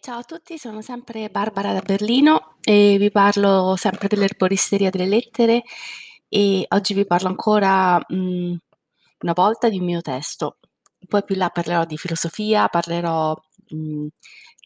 ciao 0.00 0.18
a 0.18 0.22
tutti, 0.22 0.58
sono 0.58 0.80
sempre 0.80 1.28
Barbara 1.28 1.72
da 1.72 1.80
Berlino 1.80 2.56
e 2.62 2.96
vi 2.98 3.10
parlo 3.10 3.74
sempre 3.76 4.06
dell'erboristeria 4.06 4.90
delle 4.90 5.06
lettere 5.06 5.62
e 6.28 6.64
oggi 6.68 6.94
vi 6.94 7.06
parlo 7.06 7.28
ancora 7.28 7.96
mh, 7.96 8.56
una 9.20 9.32
volta 9.34 9.68
di 9.68 9.78
un 9.78 9.84
mio 9.84 10.00
testo. 10.00 10.58
Poi 11.06 11.24
più 11.24 11.34
là 11.36 11.48
parlerò 11.50 11.84
di 11.84 11.96
filosofia, 11.96 12.68
parlerò 12.68 13.34
mh, 13.70 14.06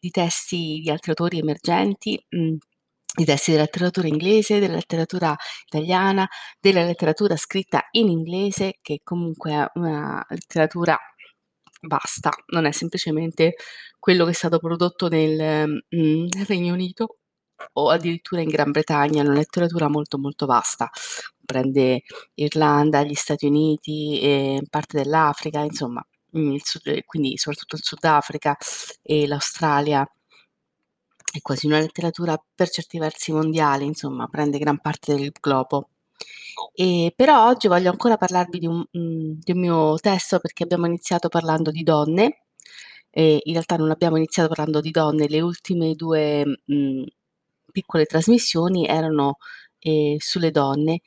di 0.01 0.11
testi 0.11 0.81
di 0.83 0.91
altri 0.91 1.11
autori 1.11 1.39
emergenti, 1.39 2.23
mh, 2.29 2.57
di 3.15 3.25
testi 3.25 3.53
della 3.53 3.65
letteratura 3.65 4.09
inglese, 4.09 4.59
della 4.59 4.75
letteratura 4.75 5.35
italiana, 5.67 6.29
della 6.61 6.85
letteratura 6.85 7.37
scritta 7.37 7.89
in 7.93 8.09
inglese, 8.09 8.79
che 8.83 9.01
comunque 9.03 9.53
è 9.53 9.71
una 9.75 10.25
letteratura 10.29 10.99
vasta, 11.83 12.31
non 12.49 12.65
è 12.67 12.73
semplicemente 12.73 13.55
quello 13.99 14.25
che 14.25 14.31
è 14.33 14.35
stato 14.35 14.59
prodotto 14.59 15.09
nel, 15.09 15.67
mhmm, 15.89 16.27
nel 16.35 16.47
Regno 16.47 16.73
Unito 16.75 17.19
o 17.75 17.91
addirittura 17.91 18.41
in 18.43 18.49
Gran 18.49 18.71
Bretagna, 18.73 19.23
è 19.23 19.25
una 19.27 19.35
letteratura 19.35 19.89
molto, 19.89 20.19
molto 20.19 20.47
vasta. 20.47 20.91
Prende 21.45 22.03
Irlanda, 22.35 23.03
gli 23.05 23.15
Stati 23.15 23.47
Uniti, 23.47 24.59
parte 24.69 24.99
dell'Africa, 25.03 25.61
insomma, 25.61 26.05
il 26.33 26.61
Sud 26.65 27.05
quindi 27.05 27.37
soprattutto 27.37 27.77
il 27.77 27.83
Sudafrica 27.85 28.57
e 29.03 29.27
l'Australia. 29.27 30.07
È 31.31 31.41
quasi 31.41 31.67
una 31.67 31.79
letteratura 31.79 32.37
per 32.55 32.69
certi 32.69 32.99
versi 32.99 33.33
mondiale, 33.33 33.85
insomma, 33.85 34.27
prende 34.29 34.59
gran 34.59 34.81
parte 34.81 35.15
del 35.15 35.31
globo. 35.31 35.92
E 36.75 37.13
però 37.17 37.49
oggi 37.49 37.69
voglio 37.69 37.91
ancora 37.91 38.17
parlarvi 38.17 38.59
di 38.59 38.67
un 38.67 38.85
mhmm, 38.91 39.39
di 39.43 39.53
un 39.53 39.59
mio 39.61 39.97
testo 39.99 40.39
perché 40.41 40.65
abbiamo 40.65 40.87
iniziato 40.87 41.29
parlando 41.29 41.71
di 41.71 41.83
donne, 41.83 42.45
e 43.11 43.41
in 43.45 43.53
realtà 43.53 43.77
non 43.77 43.91
abbiamo 43.91 44.17
iniziato 44.17 44.49
parlando 44.49 44.81
di 44.81 44.91
donne, 44.91 45.29
le 45.29 45.41
ultime 45.41 45.95
2, 45.95 46.45
mhmm, 46.67 47.05
piccole 47.73 48.07
trasmissioni 48.07 48.87
erano, 48.87 49.37
ehm, 49.81 50.17
sulle 50.19 50.51
donne. 50.51 51.01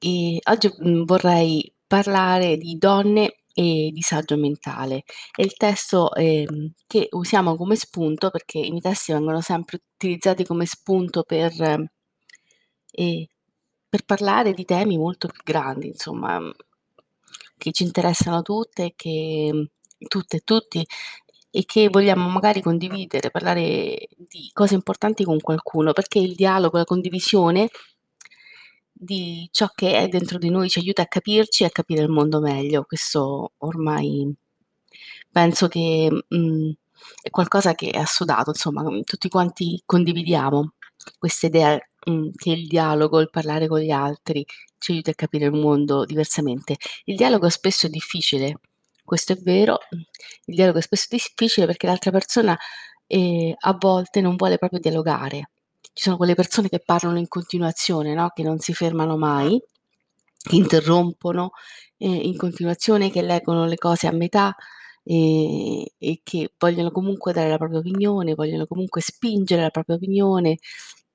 E 0.00 0.38
oggi, 0.50 0.70
mhmm, 0.78 1.04
vorrei 1.04 1.72
parlare 1.86 2.56
di 2.56 2.76
donne 2.78 3.36
e 3.54 3.90
disagio 3.92 4.36
mentale. 4.36 5.04
È 5.34 5.42
il 5.42 5.54
testo, 5.56 6.14
ehm, 6.14 6.72
che 6.86 7.08
usiamo 7.12 7.56
come 7.56 7.76
spunto 7.76 8.30
perché 8.30 8.58
i 8.58 8.70
miei 8.70 8.80
testi 8.82 9.12
vengono 9.12 9.40
sempre 9.42 9.80
utilizzati 9.96 10.44
come 10.46 10.66
spunto 10.66 11.22
per 11.24 11.52
ehm, 12.94 13.26
per 13.92 14.04
parlare 14.06 14.54
di 14.54 14.64
temi 14.64 14.96
molto 14.96 15.28
più 15.28 15.42
grandi, 15.44 15.88
insomma, 15.88 16.38
mhmm, 16.40 16.50
che 17.58 17.72
ci 17.72 17.82
interessano 17.84 18.40
tutte 18.42 18.94
che 18.96 19.68
tutte 20.08 20.38
e 20.38 20.40
tutti, 20.40 20.84
e 21.50 21.64
che 21.66 21.88
vogliamo 21.90 22.26
magari 22.30 22.62
condividere, 22.62 23.30
parlare 23.30 24.08
di 24.16 24.50
cose 24.54 24.72
importanti 24.74 25.24
con 25.24 25.38
qualcuno, 25.40 25.92
perché 25.92 26.18
il 26.20 26.34
dialogo, 26.34 26.78
la 26.78 26.84
condivisione 26.84 27.68
di 28.94 29.48
ciò 29.50 29.68
che 29.74 29.96
è 29.98 30.08
dentro 30.08 30.38
di 30.38 30.48
noi 30.50 30.68
ci 30.68 30.78
aiuta 30.78 31.02
a 31.02 31.06
capirci 31.06 31.62
e 31.62 31.66
a 31.66 31.70
capire 31.70 32.02
il 32.02 32.08
mondo 32.10 32.40
meglio. 32.40 32.84
Questo 32.84 33.52
ormai 33.58 34.32
penso 35.30 35.68
che, 35.68 36.08
mhmm, 36.28 36.72
è 37.22 37.30
qualcosa 37.30 37.74
che 37.74 37.90
è 37.90 37.98
assodato, 37.98 38.50
insomma, 38.50 38.84
tutti 39.04 39.28
quanti 39.28 39.82
condividiamo 39.84 40.74
questa 41.18 41.46
idea, 41.46 41.78
mhmm, 42.06 42.30
che 42.36 42.50
il 42.50 42.66
dialogo, 42.66 43.20
il 43.20 43.30
parlare 43.30 43.66
con 43.68 43.80
gli 43.80 43.90
altri 43.90 44.44
ci 44.78 44.92
aiuti 44.92 45.10
a 45.10 45.14
capire 45.14 45.46
il 45.46 45.52
mondo 45.52 46.04
diversamente. 46.04 46.76
Il 47.04 47.16
dialogo 47.16 47.48
spesso 47.48 47.86
è 47.86 47.90
difficile, 47.90 48.58
questo 49.04 49.32
è 49.32 49.36
vero, 49.36 49.78
mhmm, 49.90 50.00
il 50.46 50.54
dialogo 50.54 50.78
è 50.78 50.82
spesso 50.82 51.06
difficile 51.10 51.66
perché 51.66 51.86
l'altra 51.86 52.10
persona, 52.10 52.56
ehm, 53.06 53.54
a 53.58 53.76
volte 53.78 54.20
non 54.20 54.36
vuole 54.36 54.58
proprio 54.58 54.80
dialogare. 54.80 55.50
Ci 55.92 56.04
sono 56.04 56.16
quelle 56.16 56.34
persone 56.34 56.68
che 56.68 56.80
parlano 56.84 57.18
in 57.18 57.28
continuazione, 57.28 58.14
no, 58.14 58.30
che 58.34 58.42
non 58.42 58.58
si 58.58 58.72
fermano 58.74 59.16
mai, 59.18 59.60
che 60.42 60.56
interrompono, 60.56 61.50
ehm, 61.98 62.20
in 62.24 62.36
continuazione, 62.36 63.10
che 63.10 63.22
leggono 63.22 63.66
le 63.66 63.76
cose 63.76 64.06
a 64.08 64.12
metà, 64.12 64.54
ehm, 65.04 65.84
e 65.98 66.20
che 66.22 66.52
vogliono 66.58 66.90
comunque 66.90 67.32
dare 67.32 67.48
la 67.50 67.58
propria 67.58 67.78
opinione, 67.80 68.34
vogliono 68.34 68.66
comunque 68.66 69.00
spingere 69.00 69.62
la 69.62 69.70
propria 69.70 69.96
opinione, 69.96 70.58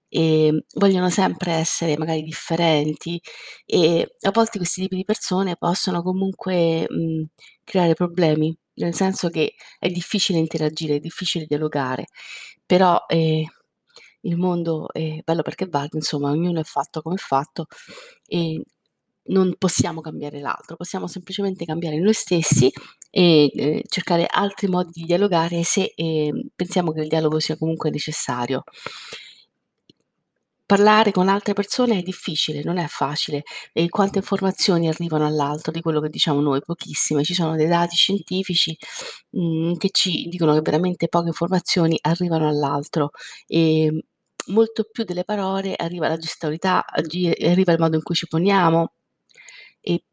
ehm, 0.10 0.60
vogliono 0.76 1.10
sempre 1.10 1.52
essere 1.54 1.98
magari 1.98 2.24
differenti 2.24 3.20
e 3.66 4.16
a 4.22 4.32
volte 4.32 4.58
questi 4.58 4.82
tipi 4.82 4.96
di 4.98 5.04
persone 5.06 5.56
possono 5.58 6.02
comunque, 6.04 6.86
mhmm, 6.90 7.26
creare 7.64 7.94
problemi, 7.94 8.56
nel 8.76 8.94
senso 8.96 9.30
che 9.30 9.54
è 9.80 9.90
difficile 9.90 10.40
interagire, 10.40 10.96
è 10.96 11.00
difficile 11.00 11.46
dialogare, 11.48 12.06
però, 12.66 13.04
ehm, 13.08 13.44
il 14.22 14.38
mondo 14.38 14.92
è 14.94 15.20
bello 15.24 15.42
perché 15.44 15.68
vale, 15.68 15.90
insomma, 15.94 16.32
ognuno 16.32 16.60
è 16.60 16.64
fatto 16.64 17.02
come 17.02 17.16
è 17.16 17.18
fatto 17.20 17.68
e 18.28 18.62
non 19.30 19.56
possiamo 19.58 20.02
cambiare 20.02 20.40
l'altro, 20.40 20.76
possiamo 20.78 21.08
semplicemente 21.08 21.66
cambiare 21.66 22.00
noi 22.00 22.14
stessi 22.14 22.72
e, 23.12 23.52
ehm, 23.56 23.82
cercare 23.90 24.26
altri 24.30 24.68
modi 24.68 24.92
di 24.94 25.04
dialogare 25.06 25.64
se, 25.64 25.94
ehm, 25.96 26.50
pensiamo 26.56 26.92
che 26.94 27.02
il 27.02 27.08
dialogo 27.10 27.40
sia 27.40 27.58
comunque 27.58 27.90
necessario. 27.92 28.64
Parlare 30.70 31.14
con 31.14 31.30
altre 31.30 31.54
persone 31.54 32.00
è 32.00 32.02
difficile, 32.02 32.62
non 32.62 32.78
è 32.78 32.88
facile. 32.88 33.44
E 33.72 33.88
quante 33.88 34.18
informazioni 34.20 34.90
arrivano 34.90 35.26
all'altro 35.26 35.72
di 35.72 35.80
quello 35.80 36.02
che 36.02 36.10
diciamo 36.10 36.42
noi? 36.42 36.60
Pochissime. 36.62 37.24
Ci 37.24 37.34
sono 37.34 37.56
dei 37.56 37.68
dati 37.68 37.96
scientifici, 37.96 38.78
mhmm, 39.32 39.78
che 39.78 39.90
ci 39.92 40.28
dicono 40.28 40.54
che 40.54 40.60
veramente 40.62 41.08
poche 41.08 41.28
informazioni 41.30 41.98
arrivano 42.02 42.50
all'altro. 42.50 43.12
Ehm, 43.48 43.98
molto 44.48 44.84
più 44.92 45.06
delle 45.06 45.24
parole 45.24 45.74
arriva 45.74 46.10
la 46.10 46.18
gestualità, 46.18 46.84
arriva 46.86 47.72
il 47.72 47.80
modo 47.80 47.96
in 47.96 48.04
cui 48.04 48.16
ci 48.16 48.28
poniamo 48.28 48.92
e 49.82 50.04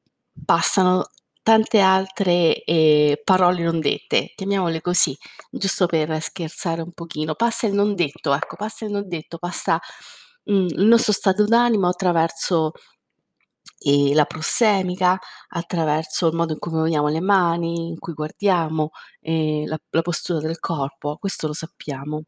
passano 0.44 1.06
tante 1.42 1.80
altre, 1.80 2.62
ehm, 2.64 3.16
parole 3.24 3.62
non 3.64 3.80
dette, 3.80 4.32
chiamiamole 4.36 4.80
così, 4.80 5.16
giusto 5.50 5.86
per 5.86 6.20
scherzare 6.22 6.82
un 6.82 6.92
pochino. 6.92 7.34
Passa 7.34 7.66
il 7.66 7.74
non 7.74 7.94
detto, 7.94 8.32
ecco, 8.34 8.56
passa 8.56 8.84
il 8.86 8.92
non 8.92 9.08
detto, 9.08 9.38
passa, 9.38 9.80
mhmm, 10.44 10.66
il 10.68 10.84
nostro 10.86 11.12
stato 11.12 11.44
d'animo 11.44 11.88
attraverso, 11.88 12.72
ehm, 13.80 14.14
la 14.14 14.24
prossemica, 14.26 15.18
attraverso 15.50 16.28
il 16.28 16.34
modo 16.36 16.52
in 16.52 16.58
cui 16.58 16.72
muoviamo 16.72 17.08
le 17.08 17.20
mani, 17.20 17.88
in 17.88 17.98
cui 17.98 18.14
guardiamo, 18.14 18.90
ehm, 19.20 19.66
la 19.68 19.78
la 19.90 20.02
postura 20.02 20.40
del 20.40 20.58
corpo, 20.60 21.16
questo 21.18 21.46
lo 21.48 21.52
sappiamo. 21.54 22.24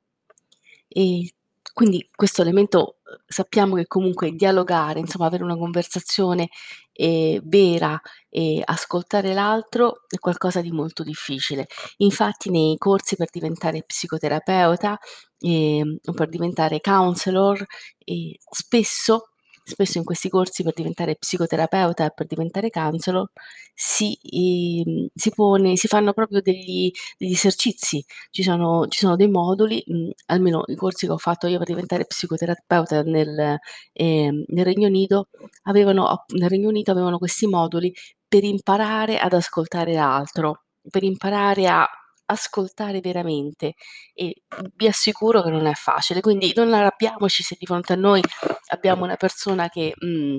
E 0.88 1.32
quindi 1.74 2.08
questo 2.14 2.42
elemento, 2.42 2.95
sappiamo 3.26 3.74
che 3.76 3.86
comunque 3.86 4.32
dialogare, 4.32 5.00
insomma 5.00 5.26
avere 5.26 5.44
una 5.44 5.56
conversazione, 5.56 6.48
ehm, 6.92 7.40
vera 7.44 8.00
e 8.28 8.62
ascoltare 8.64 9.32
l'altro 9.34 10.02
è 10.08 10.18
qualcosa 10.18 10.60
di 10.60 10.70
molto 10.72 11.02
difficile. 11.02 11.66
Infatti 11.98 12.50
nei 12.50 12.76
corsi 12.78 13.16
per 13.16 13.28
diventare 13.30 13.82
psicoterapeuta, 13.84 14.98
ehm, 15.40 15.98
o 16.04 16.12
per 16.12 16.28
diventare 16.28 16.80
counselor, 16.80 17.64
ehm, 18.04 18.32
spesso 18.50 19.30
spesso 19.68 19.98
in 19.98 20.04
questi 20.04 20.28
corsi 20.28 20.62
per 20.62 20.72
diventare 20.74 21.16
psicoterapeuta 21.16 22.06
e 22.06 22.12
per 22.14 22.26
diventare 22.26 22.70
counselor 22.70 23.28
si 23.74 24.16
ehm, 24.22 25.08
si 25.14 25.30
pone 25.34 25.76
si 25.76 25.88
fanno 25.88 26.12
proprio 26.12 26.40
degli 26.40 26.90
degli 27.18 27.32
esercizi. 27.32 28.04
Ci 28.30 28.42
sono 28.42 28.86
ci 28.88 28.98
sono 29.00 29.16
dei 29.16 29.28
moduli, 29.28 29.82
mhmm, 29.86 30.10
almeno 30.26 30.62
i 30.66 30.76
corsi 30.76 31.06
che 31.06 31.12
ho 31.12 31.18
fatto 31.18 31.46
io 31.46 31.58
per 31.58 31.66
diventare 31.66 32.04
psicoterapeuta 32.06 33.02
nel 33.02 33.58
ehm, 33.92 34.44
nel 34.48 34.64
Regno 34.64 34.86
Unito 34.88 35.28
avevano 35.64 36.24
nel 36.34 36.48
Regno 36.48 36.68
Unito 36.68 36.90
avevano 36.92 37.18
questi 37.18 37.46
moduli 37.46 37.92
per 38.28 38.44
imparare 38.44 39.18
ad 39.18 39.32
ascoltare 39.32 39.94
l'altro, 39.94 40.62
per 40.90 41.02
imparare 41.04 41.66
a 41.68 41.86
ascoltare 42.26 43.00
veramente 43.00 43.74
e 44.14 44.42
vi 44.74 44.86
assicuro 44.88 45.42
che 45.42 45.50
non 45.50 45.66
è 45.66 45.74
facile. 45.74 46.20
Quindi 46.20 46.52
non 46.56 46.72
arrabbiamoci 46.74 47.42
se 47.42 47.56
di 47.58 47.66
fronte 47.66 47.92
a 47.94 47.96
noi 47.96 48.22
abbiamo 48.68 49.04
una 49.04 49.16
persona 49.16 49.68
che, 49.68 49.92
mhmm, 49.96 50.38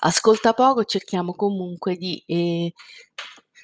ascolta 0.00 0.52
poco, 0.54 0.84
cerchiamo 0.84 1.34
comunque 1.34 1.96
di 1.96 2.22
ehm, 2.26 2.70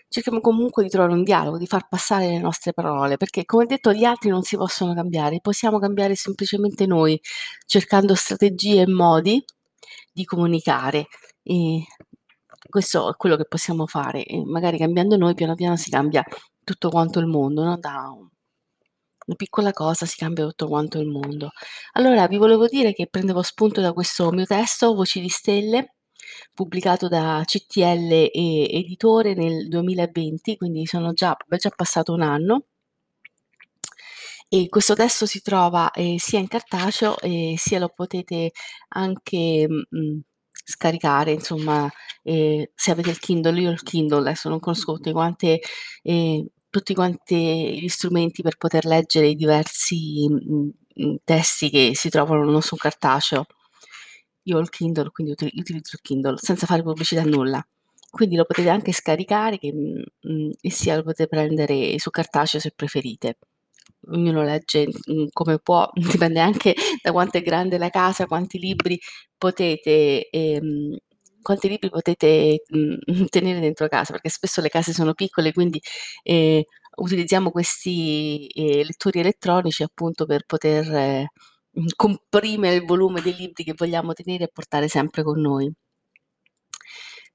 cerchiamo 0.08 0.40
comunque 0.40 0.82
di 0.84 0.88
trovare 0.88 1.12
un 1.12 1.24
dialogo, 1.24 1.58
di 1.58 1.66
far 1.66 1.88
passare 1.88 2.28
le 2.28 2.38
nostre 2.38 2.72
parole, 2.72 3.16
perché 3.16 3.44
come 3.44 3.66
detto 3.66 3.92
gli 3.92 4.04
altri 4.04 4.30
non 4.30 4.42
si 4.42 4.56
possono 4.56 4.94
cambiare, 4.94 5.40
possiamo 5.40 5.78
cambiare 5.80 6.14
semplicemente 6.14 6.86
noi, 6.86 7.20
cercando 7.66 8.14
strategie 8.14 8.82
e 8.82 8.86
modi 8.88 9.44
di 10.12 10.24
comunicare. 10.24 11.06
Ehm, 11.42 11.82
questo 12.68 13.10
è 13.10 13.16
quello 13.16 13.36
che 13.36 13.44
possiamo 13.46 13.86
fare 13.86 14.24
e 14.24 14.42
magari 14.44 14.78
cambiando 14.78 15.16
noi 15.16 15.34
piano 15.34 15.54
piano 15.54 15.76
si 15.76 15.90
cambia 15.90 16.24
tutto 16.64 16.90
quanto 16.90 17.18
il 17.20 17.26
mondo, 17.26 17.62
no, 17.64 17.76
da 17.78 18.10
un 18.16 18.28
una 19.26 19.36
piccola 19.36 19.72
cosa 19.72 20.04
si 20.06 20.16
cambia 20.18 20.44
tutto 20.46 20.68
quanto 20.68 20.98
il 21.00 21.06
mondo. 21.08 21.50
Allora 21.92 22.26
vi 22.26 22.36
volevo 22.36 22.66
dire 22.66 22.92
che 22.92 23.06
prendevo 23.08 23.42
spunto 23.42 23.80
da 23.80 23.92
questo 23.92 24.30
mio 24.32 24.44
testo, 24.46 24.94
Voci 24.94 25.20
di 25.20 25.28
stelle, 25.30 25.94
pubblicato 26.52 27.08
da 27.08 27.42
CTL 27.44 28.30
Editore 28.32 29.34
nel 29.34 29.68
2020, 29.68 30.56
quindi 30.56 30.86
sono 30.86 31.12
già 31.14 31.36
è 31.48 31.56
già 31.56 31.70
passato 31.70 32.12
un 32.12 32.22
anno. 32.22 32.66
E 34.48 34.68
questo 34.68 34.94
testo 34.94 35.26
si 35.26 35.40
trova, 35.42 35.90
ehm, 35.90 36.16
sia 36.16 36.38
in 36.38 36.48
cartaceo, 36.48 37.18
ehm, 37.18 37.54
sia 37.56 37.78
lo 37.78 37.88
potete 37.88 38.52
anche, 38.88 39.66
mhmm, 39.68 40.20
scaricare 40.66 41.32
insomma, 41.32 41.90
ehm, 42.22 42.64
se 42.74 42.90
avete 42.90 43.10
il 43.10 43.18
Kindle. 43.18 43.60
Io 43.60 43.70
ho 43.70 43.72
il 43.72 43.82
Kindle, 43.82 44.20
adesso 44.20 44.48
non 44.48 44.60
conosco 44.60 44.94
tutte 44.94 45.12
quante 45.12 45.60
ehm, 46.02 46.46
tutti 46.74 46.92
quanti 46.94 47.80
gli 47.80 47.88
strumenti 47.88 48.42
per 48.42 48.56
poter 48.56 48.84
leggere 48.84 49.28
i 49.28 49.36
diversi, 49.36 50.26
mhmm, 50.28 50.70
mhmm, 50.96 51.16
testi 51.24 51.70
che 51.70 51.92
si 51.94 52.08
trovano 52.10 52.44
non 52.50 52.62
su 52.62 52.74
cartaceo. 52.76 53.46
Io 54.44 54.56
ho 54.56 54.60
il 54.60 54.68
Kindle, 54.70 55.10
quindi 55.10 55.32
uti 55.32 55.50
utilizzo 55.54 55.96
il 55.96 56.02
Kindle 56.02 56.36
senza 56.38 56.66
fare 56.66 56.82
pubblicità 56.82 57.22
a 57.22 57.24
nulla. 57.24 57.64
Quindi 58.10 58.36
lo 58.36 58.44
potete 58.44 58.68
anche 58.68 58.92
scaricare 58.92 59.58
che 59.58 59.72
mhmm, 59.72 60.50
e 60.60 60.70
sia 60.70 60.96
lo 60.96 61.02
potete 61.02 61.28
prendere 61.28 61.98
su 61.98 62.10
cartaceo 62.10 62.60
se 62.60 62.72
preferite. 62.74 63.38
Ognuno 64.08 64.42
legge, 64.42 64.86
come 65.32 65.58
può, 65.58 65.88
dipende 65.94 66.40
anche 66.40 66.74
da 67.02 67.12
quanto 67.12 67.38
è 67.38 67.42
grande 67.42 67.78
la 67.78 67.88
casa, 67.90 68.26
quanti 68.26 68.58
libri 68.58 68.98
potete 69.38 70.28
ehm, 70.30 70.96
quanti 71.44 71.68
libri 71.68 71.90
potete, 71.90 72.64
mhmm, 72.68 73.26
tenere 73.30 73.60
dentro 73.60 73.88
casa, 73.88 74.12
perché 74.14 74.30
spesso 74.30 74.60
le 74.62 74.70
case 74.70 74.92
sono 74.94 75.14
piccole, 75.14 75.52
quindi, 75.54 75.80
ehm, 76.24 76.62
utilizziamo 76.96 77.52
questi, 77.52 78.48
ehm, 78.54 78.84
lettori 78.86 79.20
elettronici 79.20 79.84
appunto 79.84 80.26
per 80.26 80.44
poter, 80.46 80.86
mhmm, 81.72 81.86
comprimere 81.96 82.76
il 82.76 82.84
volume 82.86 83.22
dei 83.22 83.36
libri 83.36 83.64
che 83.64 83.74
vogliamo 83.76 84.12
tenere 84.14 84.44
e 84.44 84.50
portare 84.52 84.88
sempre 84.88 85.22
con 85.24 85.40
noi. 85.40 85.72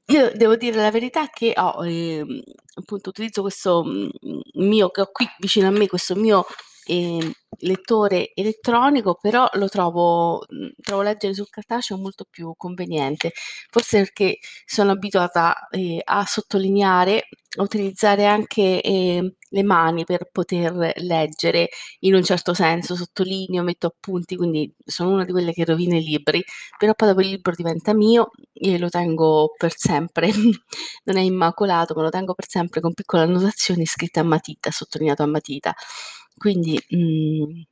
Io 0.07 0.31
devo 0.35 0.55
dire 0.55 0.77
la 0.77 0.89
verità 0.91 1.27
che 1.29 1.53
ho, 1.55 1.85
ehm, 1.85 2.41
appunto 2.75 3.09
utilizzo 3.09 3.41
questo, 3.41 3.83
mhmm, 3.83 4.09
mio 4.55 4.89
che 4.89 5.01
ho 5.01 5.09
qui 5.11 5.27
vicino 5.39 5.67
a 5.67 5.71
me, 5.71 5.87
questo 5.87 6.15
mio, 6.15 6.45
ehm, 6.89 7.31
lettore 7.61 8.31
elettronico, 8.35 9.17
però 9.21 9.47
lo 9.53 9.67
trovo 9.69 10.43
mhmm, 10.47 10.69
trovo 10.81 11.01
leggere 11.01 11.33
sul 11.33 11.49
cartaceo 11.49 11.97
molto 11.97 12.25
più 12.29 12.53
conveniente. 12.57 13.31
Forse 13.69 13.99
perché 13.99 14.39
sono 14.65 14.91
abituata, 14.91 15.67
ehm, 15.71 15.99
a 16.03 16.25
sottolineare, 16.25 17.27
a 17.57 17.61
utilizzare 17.63 18.25
anche, 18.25 18.81
ehm, 18.81 19.33
le 19.51 19.63
mani 19.63 20.03
per 20.05 20.29
poter 20.31 20.93
leggere 20.97 21.69
in 22.01 22.13
un 22.13 22.23
certo 22.23 22.53
senso, 22.53 22.95
sottolineo, 22.95 23.63
metto 23.63 23.87
appunti, 23.87 24.35
quindi 24.35 24.71
sono 24.85 25.09
una 25.11 25.25
di 25.25 25.31
quelle 25.31 25.53
che 25.53 25.65
rovina 25.65 25.95
i 25.97 26.03
libri, 26.03 26.43
però 26.77 26.93
poi 26.93 27.07
dopo 27.09 27.21
il 27.21 27.27
libro 27.29 27.53
diventa 27.55 27.93
mio 27.93 28.29
e 28.53 28.77
lo 28.77 28.89
tengo 28.89 29.53
per 29.57 29.73
sempre. 29.75 30.29
Non 31.05 31.17
è 31.17 31.21
immacolato, 31.21 31.93
ma 31.95 32.03
lo 32.03 32.09
tengo 32.09 32.33
per 32.35 32.47
sempre 32.47 32.81
con 32.81 32.93
piccole 32.93 33.23
annotazioni 33.23 33.85
scritte 33.85 34.19
a 34.19 34.23
matita, 34.23 34.69
sottolineato 34.71 35.23
a 35.23 35.25
matita. 35.27 35.73
Quindi, 36.39 36.79
mhmm, 36.89 37.63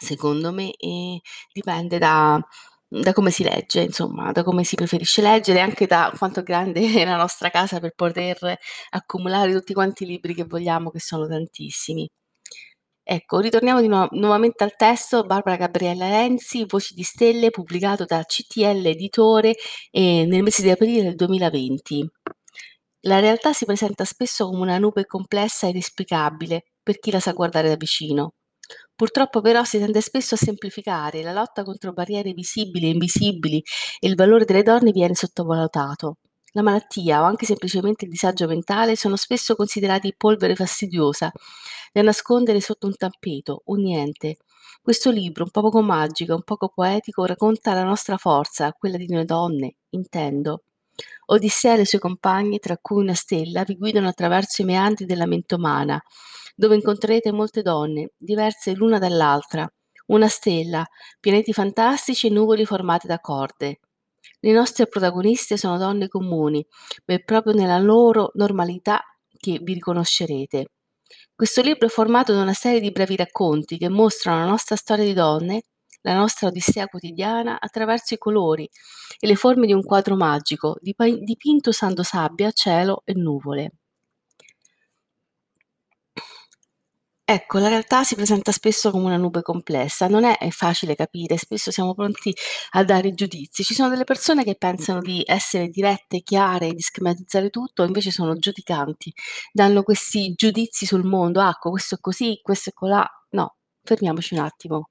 secondo 0.00 0.52
me, 0.52 0.72
ehm, 0.76 1.18
dipende 1.52 1.98
da 1.98 2.40
da 2.88 3.12
come 3.12 3.30
si 3.32 3.42
legge, 3.42 3.80
insomma, 3.82 4.30
da 4.32 4.44
come 4.44 4.62
si 4.64 4.76
preferisce 4.76 5.20
leggere, 5.22 5.60
anche 5.60 5.86
da 5.86 6.12
quanto 6.16 6.42
grande 6.44 6.80
è 7.02 7.04
la 7.04 7.16
nostra 7.16 7.50
casa 7.50 7.80
per 7.80 7.92
poter 7.96 8.56
accumulare 8.90 9.52
tutti 9.52 9.74
quanti 9.74 10.04
i 10.04 10.06
libri 10.06 10.34
che 10.34 10.44
vogliamo, 10.44 10.90
che 10.90 11.00
sono 11.00 11.26
tantissimi. 11.26 12.08
Ecco, 13.08 13.38
ritorniamo 13.40 13.80
di 13.80 13.86
nuo 13.88 14.08
nuovamente 14.12 14.64
al 14.64 14.74
testo 14.76 15.24
Barbara 15.24 15.56
Gabriella 15.56 16.08
Renzi, 16.08 16.64
Voci 16.66 16.92
di 16.94 17.04
stelle, 17.04 17.50
pubblicato 17.50 18.04
da 18.04 18.22
CTL 18.24 18.84
Editore, 18.86 19.54
ehm, 19.92 20.28
nel 20.28 20.42
mese 20.42 20.62
di 20.62 20.70
aprile 20.70 21.02
del 21.04 21.14
2020. 21.14 22.08
La 23.02 23.20
realtà 23.20 23.52
si 23.52 23.64
presenta 23.64 24.04
spesso 24.04 24.46
come 24.48 24.62
una 24.62 24.78
nube 24.78 25.06
complessa 25.06 25.66
e 25.66 25.70
inesplicabile 25.70 26.64
per 26.86 27.00
chi 27.00 27.10
la 27.10 27.18
sa 27.18 27.32
guardare 27.32 27.66
da 27.66 27.74
vicino. 27.74 28.34
Purtroppo 28.94 29.40
però 29.40 29.64
si 29.64 29.78
tende 29.78 30.00
spesso 30.00 30.36
a 30.36 30.38
semplificare, 30.38 31.20
la 31.22 31.32
lotta 31.32 31.64
contro 31.64 31.92
barriere 31.92 32.32
visibili 32.32 32.86
e 32.86 32.90
invisibili 32.90 33.60
e 33.98 34.06
il 34.06 34.14
valore 34.14 34.44
delle 34.44 34.62
donne 34.62 34.92
viene 34.92 35.16
sottovalutato. 35.16 36.18
La 36.52 36.62
malattia 36.62 37.22
o 37.22 37.24
anche 37.24 37.44
semplicemente 37.44 38.04
il 38.04 38.10
disagio 38.12 38.46
mentale 38.46 38.94
sono 38.94 39.16
spesso 39.16 39.56
considerati 39.56 40.14
polvere 40.16 40.54
fastidiosa 40.54 41.32
da 41.92 42.02
nascondere 42.02 42.60
sotto 42.60 42.86
un 42.86 42.94
tappeto, 42.96 43.62
un 43.66 43.80
niente. 43.80 44.36
Questo 44.80 45.10
libro, 45.10 45.42
un 45.42 45.50
poco 45.50 45.82
magico, 45.82 46.34
un 46.36 46.44
poco 46.44 46.68
poetico, 46.68 47.24
racconta 47.24 47.74
la 47.74 47.82
nostra 47.82 48.16
forza, 48.16 48.72
quella 48.72 48.96
di 48.96 49.08
noi 49.08 49.24
donne, 49.24 49.74
intendo. 49.90 50.62
Odissea 51.26 51.74
e 51.74 51.76
le 51.78 51.86
sue 51.86 51.98
compagne, 51.98 52.58
tra 52.58 52.76
cui 52.78 53.02
una 53.02 53.14
stella, 53.14 53.64
vi 53.64 53.76
guidano 53.76 54.08
attraverso 54.08 54.62
i 54.62 54.64
meandri 54.64 55.04
della 55.06 55.26
mente 55.26 55.54
umana, 55.54 56.00
dove 56.54 56.74
incontrerete 56.76 57.32
molte 57.32 57.62
donne, 57.62 58.12
diverse 58.16 58.74
l'una 58.74 58.98
dall'altra, 58.98 59.68
una 60.06 60.28
stella, 60.28 60.84
pianeti 61.18 61.52
fantastici 61.52 62.28
e 62.28 62.30
nuvoli 62.30 62.64
formati 62.64 63.06
da 63.06 63.18
corde. 63.18 63.80
Le 64.40 64.52
nostre 64.52 64.86
protagoniste 64.86 65.56
sono 65.56 65.78
donne 65.78 66.08
comuni, 66.08 66.64
ma 67.06 67.14
è 67.14 67.22
proprio 67.22 67.54
nella 67.54 67.78
loro 67.78 68.30
normalità 68.34 69.02
che 69.36 69.58
vi 69.62 69.74
riconoscerete. 69.74 70.66
Questo 71.34 71.62
libro 71.62 71.86
è 71.86 71.90
formato 71.90 72.32
da 72.32 72.42
una 72.42 72.54
serie 72.54 72.80
di 72.80 72.90
brevi 72.90 73.16
racconti 73.16 73.78
che 73.78 73.88
mostrano 73.88 74.40
la 74.40 74.50
nostra 74.50 74.76
storia 74.76 75.04
di 75.04 75.12
donne, 75.12 75.62
la 76.12 76.14
nostra 76.14 76.48
odissea 76.48 76.86
quotidiana 76.86 77.58
attraverso 77.60 78.14
i 78.14 78.18
colori 78.18 78.68
e 79.18 79.26
le 79.26 79.34
forme 79.34 79.66
di 79.66 79.72
un 79.72 79.82
quadro 79.82 80.16
magico 80.16 80.76
dipinto 80.80 81.70
usando 81.70 82.02
sabbia, 82.02 82.50
cielo 82.52 83.02
e 83.04 83.14
nuvole. 83.14 83.72
Ecco, 87.28 87.58
la 87.58 87.66
realtà 87.68 88.04
si 88.04 88.14
presenta 88.14 88.52
spesso 88.52 88.92
come 88.92 89.06
una 89.06 89.16
nube 89.16 89.42
complessa, 89.42 90.06
non 90.06 90.22
è 90.24 90.48
facile 90.50 90.94
capire, 90.94 91.36
spesso 91.36 91.72
siamo 91.72 91.92
pronti 91.92 92.32
a 92.70 92.84
dare 92.84 93.14
giudizi. 93.14 93.64
Ci 93.64 93.74
sono 93.74 93.88
delle 93.88 94.04
persone 94.04 94.44
che 94.44 94.54
pensano 94.54 95.00
di 95.00 95.22
essere 95.26 95.68
dirette, 95.68 96.22
chiare, 96.22 96.72
di 96.72 96.80
schematizzare 96.80 97.50
tutto, 97.50 97.82
invece 97.82 98.12
sono 98.12 98.36
giudicanti, 98.36 99.12
danno 99.52 99.82
questi 99.82 100.34
giudizi 100.36 100.86
sul 100.86 101.04
mondo, 101.04 101.40
ah, 101.40 101.48
ecco, 101.48 101.70
questo 101.70 101.96
è 101.96 101.98
così, 102.00 102.38
questo 102.42 102.70
è 102.70 102.72
colà. 102.72 103.04
No, 103.30 103.56
fermiamoci 103.82 104.34
un 104.34 104.40
attimo. 104.40 104.90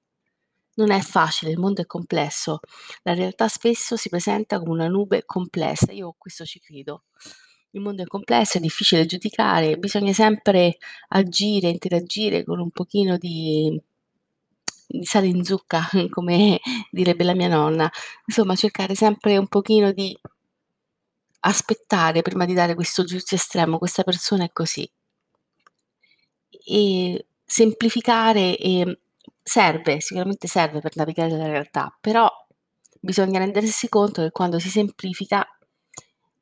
Non 0.75 0.91
è 0.91 0.99
facile, 0.99 1.51
il 1.51 1.59
mondo 1.59 1.81
è 1.81 1.85
complesso. 1.85 2.59
La 3.03 3.13
realtà 3.13 3.47
spesso 3.47 3.95
si 3.95 4.09
presenta 4.09 4.59
come 4.59 4.71
una 4.71 4.87
nube 4.87 5.23
complessa, 5.25 5.91
io 5.91 6.15
questo 6.17 6.45
ci 6.45 6.59
credo. 6.59 7.03
Il 7.71 7.81
mondo 7.81 8.03
è 8.03 8.05
complesso, 8.05 8.57
è 8.57 8.61
difficile 8.61 9.05
giudicare, 9.05 9.77
bisogna 9.77 10.13
sempre 10.13 10.77
agire, 11.09 11.69
interagire 11.69 12.43
con 12.43 12.59
un 12.59 12.71
pochino 12.71 13.17
di 13.17 13.79
di 14.87 15.03
sale 15.05 15.27
in 15.27 15.43
zucca, 15.43 15.87
come 16.09 16.59
direbbe 16.91 17.23
la 17.23 17.33
mia 17.35 17.47
nonna. 17.47 17.89
Insomma, 18.25 18.55
cercare 18.55 18.95
sempre 18.95 19.37
un 19.37 19.47
pochino 19.47 19.91
di 19.91 20.17
aspettare 21.41 22.21
prima 22.21 22.43
di 22.45 22.53
dare 22.53 22.75
questo 22.75 23.03
giudizio 23.05 23.37
estremo, 23.37 23.77
questa 23.77 24.03
persona 24.03 24.43
è 24.43 24.51
così. 24.51 24.89
E 26.67 27.25
semplificare, 27.45 28.57
ehm, 28.57 28.97
serve, 29.47 30.01
sicuramente 30.01 30.47
serve 30.47 30.79
per 30.81 30.95
navigare 30.95 31.29
nella 31.31 31.47
realtà, 31.47 31.95
però 32.01 32.27
bisogna 32.99 33.37
rendersi 33.37 33.87
conto 33.87 34.23
che 34.23 34.31
quando 34.31 34.57
si 34.57 34.69
semplifica 34.69 35.47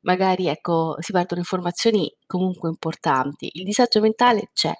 magari 0.04 0.48
ecco, 0.48 0.96
si 1.00 1.12
perdono 1.12 1.40
informazioni 1.40 2.12
comunque 2.26 2.68
importanti. 2.68 3.50
Il 3.54 3.64
disagio 3.64 4.00
mentale 4.00 4.50
c'è. 4.54 4.72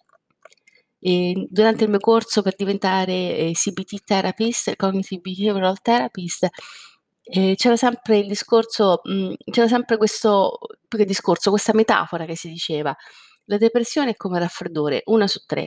E 0.98 1.46
durante 1.50 1.84
il 1.84 1.90
mio 1.90 1.98
corso 1.98 2.40
per 2.42 2.54
diventare 2.56 3.12
eh, 3.12 3.50
CBT 3.52 4.04
therapist, 4.04 4.74
cognitive 4.76 5.20
behavioral 5.20 5.80
therapist, 5.82 6.48
eh, 7.22 7.54
c'era 7.56 7.76
sempre 7.76 8.18
il 8.18 8.26
discorso, 8.26 9.00
mh, 9.04 9.12
mm, 9.12 9.32
c'era 9.50 9.68
sempre 9.68 9.96
questo, 9.98 10.58
più 10.88 10.98
che 10.98 11.04
discorso, 11.04 11.50
questa 11.50 11.74
metafora 11.74 12.24
che 12.24 12.36
si 12.36 12.48
diceva. 12.48 12.94
La 13.46 13.58
depressione 13.58 14.10
è 14.12 14.16
come 14.16 14.38
raffreddore, 14.38 15.02
una 15.06 15.26
su 15.26 15.40
tre. 15.46 15.62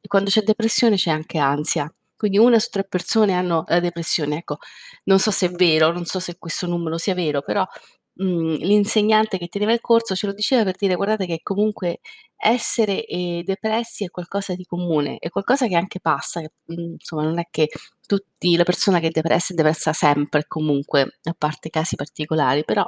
E 0.00 0.08
quando 0.08 0.30
c'è 0.30 0.42
depressione 0.42 0.96
c'è 0.96 1.10
anche 1.10 1.38
ansia. 1.38 1.92
Quindi 2.20 2.36
una 2.38 2.58
su 2.58 2.68
tre 2.70 2.84
persone 2.84 3.32
hanno 3.32 3.64
la 3.68 3.80
depressione. 3.80 4.36
Ecco, 4.38 4.58
non 5.04 5.18
so 5.18 5.30
se 5.30 5.46
è 5.46 5.50
vero, 5.52 5.90
non 5.90 6.04
so 6.04 6.20
se 6.20 6.36
questo 6.38 6.66
numero 6.66 6.98
sia 6.98 7.14
vero, 7.14 7.40
però 7.40 7.66
mhmm, 8.14 8.56
l'insegnante 8.58 9.38
che 9.38 9.48
teneva 9.48 9.72
il 9.72 9.80
corso 9.80 10.14
ce 10.14 10.26
lo 10.26 10.34
diceva 10.34 10.62
per 10.64 10.76
dire: 10.76 10.96
"Guardate 10.96 11.24
che 11.26 11.40
comunque 11.42 12.00
essere, 12.36 13.06
ehm, 13.06 13.42
depressi 13.42 14.04
è 14.04 14.10
qualcosa 14.10 14.54
di 14.54 14.64
comune, 14.66 15.16
è 15.18 15.30
qualcosa 15.30 15.66
che 15.66 15.76
anche 15.76 16.00
passa, 16.00 16.40
che, 16.40 16.52
mhmm, 16.66 16.92
insomma 16.98 17.22
non 17.24 17.38
è 17.38 17.44
che 17.50 17.68
tutti 18.06 18.56
la 18.56 18.64
persona 18.64 19.00
che 19.00 19.06
è 19.08 19.10
depressa 19.10 19.52
è 19.52 19.56
depressa 19.56 19.92
sempre 19.94 20.44
comunque, 20.46 21.18
a 21.22 21.34
parte 21.38 21.70
casi 21.70 21.96
particolari, 21.96 22.64
però 22.64 22.84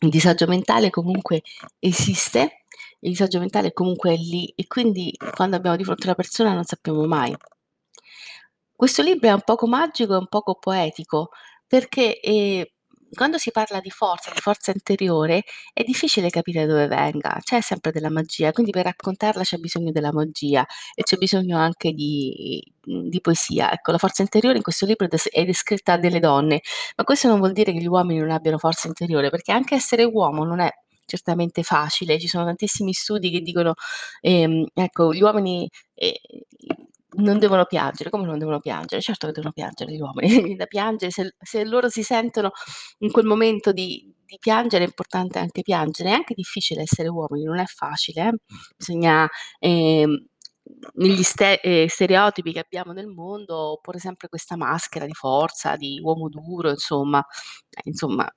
il 0.00 0.08
disagio 0.10 0.46
mentale 0.46 0.90
comunque 0.90 1.42
esiste, 1.78 2.64
il 3.00 3.10
disagio 3.10 3.38
mentale 3.38 3.72
comunque 3.72 4.12
è 4.12 4.16
lì 4.16 4.52
e 4.56 4.66
quindi 4.66 5.14
quando 5.34 5.56
abbiamo 5.56 5.76
di 5.76 5.84
fronte 5.84 6.06
una 6.06 6.14
persona 6.14 6.52
non 6.54 6.64
sappiamo 6.64 7.06
mai. 7.06 7.34
Questo 8.80 9.00
libro 9.02 9.28
è 9.30 9.32
un 9.32 9.40
poco 9.42 9.66
magico 9.66 10.12
e 10.14 10.16
un 10.18 10.26
poco 10.28 10.54
poetico 10.58 11.30
perché, 11.66 12.20
ehm 12.20 12.64
quando 13.14 13.38
si 13.38 13.52
parla 13.52 13.78
di 13.80 13.88
forza, 13.88 14.30
di 14.34 14.40
forza 14.40 14.72
interiore, 14.72 15.44
è 15.72 15.84
difficile 15.84 16.28
capire 16.28 16.66
dove 16.66 16.88
venga, 16.88 17.38
c'è 17.42 17.60
sempre 17.62 17.92
della 17.92 18.10
magia, 18.10 18.50
quindi 18.52 18.72
per 18.72 18.84
raccontarla 18.84 19.42
c'è 19.44 19.58
bisogno 19.58 19.92
della 19.92 20.12
magia 20.12 20.66
e 20.92 21.02
c'è 21.04 21.16
bisogno 21.16 21.56
anche 21.56 21.92
di 21.92 22.60
di 22.84 23.20
poesia. 23.20 23.72
Ecco, 23.72 23.92
la 23.92 23.98
forza 23.98 24.22
interiore 24.22 24.56
in 24.56 24.62
questo 24.62 24.84
libro 24.86 25.06
è 25.06 25.08
des 25.08 25.28
è 25.30 25.44
descritta 25.44 25.96
delle 25.96 26.18
donne, 26.20 26.60
ma 26.96 27.04
questo 27.04 27.28
non 27.28 27.38
vuol 27.38 27.52
dire 27.52 27.72
che 27.72 27.78
gli 27.78 27.86
uomini 27.86 28.18
non 28.20 28.30
abbiano 28.30 28.58
forza 28.58 28.88
interiore, 28.88 29.30
perché 29.30 29.52
anche 29.52 29.76
essere 29.76 30.02
uomo 30.04 30.44
non 30.44 30.58
è 30.60 30.70
certamente 31.06 31.62
facile. 31.62 32.18
Ci 32.18 32.26
sono 32.28 32.44
tantissimi 32.44 32.92
studi 32.92 33.30
che 33.30 33.40
dicono, 33.40 33.74
ehm, 34.20 34.66
ecco, 34.74 35.14
gli 35.14 35.22
uomini, 35.22 35.68
ehm, 35.94 36.12
non 37.16 37.38
devono 37.38 37.64
piangere. 37.66 38.10
Come 38.10 38.26
non 38.26 38.38
devono 38.38 38.60
piangere? 38.60 39.00
Certo 39.02 39.26
che 39.26 39.32
devono 39.32 39.52
piangere 39.52 39.92
gli 39.92 40.00
uomini, 40.00 40.54
da 40.56 40.66
piangere, 40.66 41.10
se 41.10 41.34
se 41.38 41.64
loro 41.64 41.88
si 41.88 42.02
sentono 42.02 42.50
in 42.98 43.10
quel 43.12 43.26
momento 43.26 43.72
di 43.72 44.12
di 44.26 44.38
piangere 44.40 44.82
è 44.84 44.86
importante 44.88 45.38
anche 45.38 45.62
piangere. 45.62 46.10
È 46.10 46.12
anche 46.14 46.34
difficile 46.34 46.82
essere 46.82 47.08
uomini, 47.08 47.44
non 47.44 47.58
è 47.60 47.64
facile, 47.66 48.28
eh. 48.28 48.32
Bisogna, 48.76 49.28
ehm, 49.60 50.26
negli 50.94 51.22
ste 51.22 51.60
ehm, 51.60 51.86
stereotipi 51.86 52.52
che 52.52 52.58
abbiamo 52.60 52.92
nel 52.92 53.06
mondo, 53.06 53.78
porre 53.82 53.98
sempre 54.00 54.28
questa 54.28 54.56
maschera 54.56 55.06
di 55.06 55.12
forza, 55.14 55.76
di 55.76 56.00
uomo 56.02 56.28
duro, 56.28 56.70
insomma. 56.70 57.24
Eh, 57.70 57.82
insomma 57.84 58.28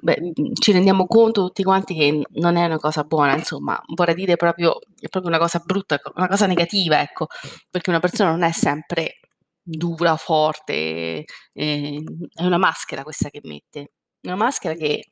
Beh, 0.00 0.16
mhmm, 0.20 0.52
ci 0.54 0.70
rendiamo 0.72 1.06
conto 1.06 1.46
tutti 1.46 1.64
quanti 1.64 1.94
che 1.94 2.22
non 2.34 2.56
è 2.56 2.64
una 2.66 2.78
cosa 2.78 3.02
buona, 3.02 3.34
insomma, 3.36 3.80
vorrei 3.96 4.14
dire 4.14 4.36
proprio 4.36 4.78
è 5.00 5.08
proprio 5.08 5.28
una 5.32 5.38
cosa 5.40 5.58
brutta, 5.64 5.98
una 6.14 6.28
cosa 6.28 6.46
negativa, 6.46 7.00
ecco, 7.00 7.26
perché 7.68 7.90
una 7.90 7.98
persona 7.98 8.30
non 8.30 8.42
è 8.44 8.52
sempre 8.52 9.18
dura, 9.60 10.16
forte, 10.16 11.24
ehm, 11.52 12.04
è 12.32 12.44
una 12.44 12.58
maschera 12.58 13.02
questa 13.02 13.28
che 13.28 13.40
mette. 13.42 13.92
Una 14.22 14.36
maschera 14.36 14.74
che 14.74 15.08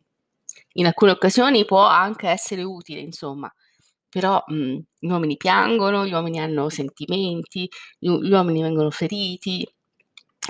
in 0.75 0.87
alcune 0.87 1.11
occasioni 1.13 1.65
può 1.65 1.85
anche 1.85 2.29
essere 2.29 2.63
utile, 2.63 3.01
insomma, 3.01 3.53
però, 4.09 4.41
mhmm, 4.47 4.79
gli 5.01 5.09
uomini 5.11 5.37
piangono, 5.37 6.07
gli 6.07 6.13
uomini 6.13 6.39
hanno 6.41 6.69
sentimenti, 6.69 7.69
gli 7.99 8.09
gli 8.11 8.31
uomini 8.33 8.63
vengono 8.63 8.91
feriti, 8.91 9.67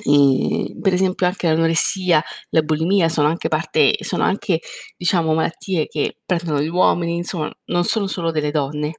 Ehm, 0.04 0.80
per 0.80 0.92
esempio 0.94 1.26
anche 1.26 1.48
l'anoressia, 1.48 2.22
la 2.50 2.62
bulimia 2.62 3.08
sono 3.08 3.28
anche 3.28 3.48
parte 3.48 3.96
sono 4.00 4.24
anche, 4.24 4.60
diciamo, 4.96 5.34
malattie 5.34 5.86
che 5.86 6.18
prendono 6.24 6.60
gli 6.60 6.68
uomini, 6.68 7.16
insomma, 7.16 7.50
non 7.66 7.84
sono 7.84 8.06
solo 8.06 8.30
delle 8.30 8.50
donne. 8.50 8.98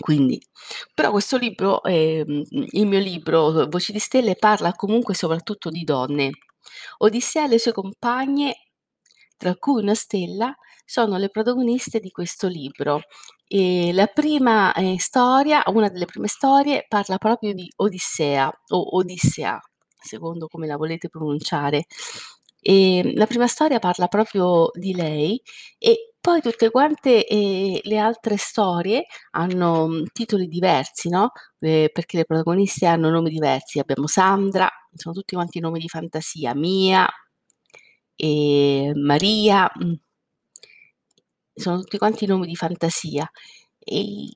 Quindi 0.00 0.40
però 0.94 1.10
questo 1.10 1.36
libro, 1.36 1.82
ehm, 1.84 2.44
il 2.72 2.86
mio 2.86 2.98
libro 2.98 3.66
Voci 3.68 3.92
di 3.92 3.98
stelle, 3.98 4.36
parla 4.36 4.72
comunque 4.74 5.14
soprattutto 5.14 5.70
di 5.70 5.84
donne. 5.84 6.30
Odissea 6.98 7.44
e 7.44 7.48
le 7.48 7.58
sue 7.58 7.72
compagne, 7.72 8.54
tra 9.36 9.54
cui 9.56 9.82
una 9.82 9.94
stella, 9.94 10.54
sono 10.84 11.16
le 11.18 11.28
protagoniste 11.30 12.00
di 12.00 12.10
questo 12.10 12.48
libro. 12.48 13.02
Ehm, 13.54 13.94
la 13.94 14.06
prima, 14.06 14.72
ehm, 14.74 14.96
storia 14.96 15.62
una 15.66 15.88
delle 15.90 16.06
prime 16.06 16.26
storie 16.26 16.86
parla 16.88 17.18
proprio 17.18 17.52
di 17.52 17.70
Odissea 17.76 18.50
o 18.68 18.96
Odissea, 18.96 19.60
secondo 20.02 20.46
come 20.48 20.66
la 20.66 20.76
volete 20.78 21.08
pronunciare. 21.10 21.84
Ehm, 22.62 23.12
la 23.14 23.26
prima 23.26 23.46
storia 23.46 23.78
parla 23.78 24.06
proprio 24.06 24.70
di 24.72 24.94
lei 24.94 25.38
e 25.78 26.14
poi 26.18 26.40
tutte 26.40 26.70
quante, 26.70 27.26
ehm, 27.26 27.80
le 27.82 27.98
altre 27.98 28.36
storie 28.38 29.04
hanno, 29.32 29.86
mhmm, 29.86 30.04
titoli 30.12 30.46
diversi, 30.48 31.10
no, 31.10 31.32
ehm, 31.60 31.88
perché 31.92 32.16
le 32.18 32.24
protagoniste 32.24 32.86
hanno 32.86 33.10
nomi 33.10 33.28
diversi. 33.30 33.78
Abbiamo 33.80 34.06
Sandra, 34.06 34.66
sono 34.94 35.14
tutti 35.14 35.34
quanti 35.34 35.60
nomi 35.60 35.78
di 35.78 35.88
fantasia, 35.88 36.54
Mia, 36.54 37.06
Maria, 38.94 39.70
mh. 39.74 39.94
Sono 41.56 41.80
tutti 41.80 41.98
quanti 41.98 42.26
nomi 42.26 42.46
di 42.46 42.56
fantasia. 42.56 43.30
Ehm, 43.78 44.30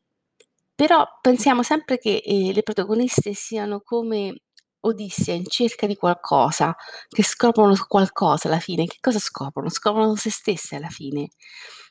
però 0.75 1.07
pensiamo 1.21 1.63
sempre 1.63 1.99
che, 1.99 2.23
ehm, 2.25 2.53
le 2.53 2.63
protagoniste 2.63 3.33
siano 3.35 3.81
come 3.81 4.41
Odissea 4.81 5.35
in 5.35 5.47
cerca 5.49 5.87
di 5.87 5.97
qualcosa, 5.97 6.75
che 7.09 7.23
scoprono 7.25 7.75
qualcosa 7.89 8.49
alla 8.49 8.61
fine. 8.61 8.87
Che 8.87 8.99
cosa 9.01 9.19
scoprono? 9.19 9.69
Scoprono 9.71 10.15
se 10.17 10.31
stesse 10.31 10.77
alla 10.77 10.89
fine. 10.91 11.29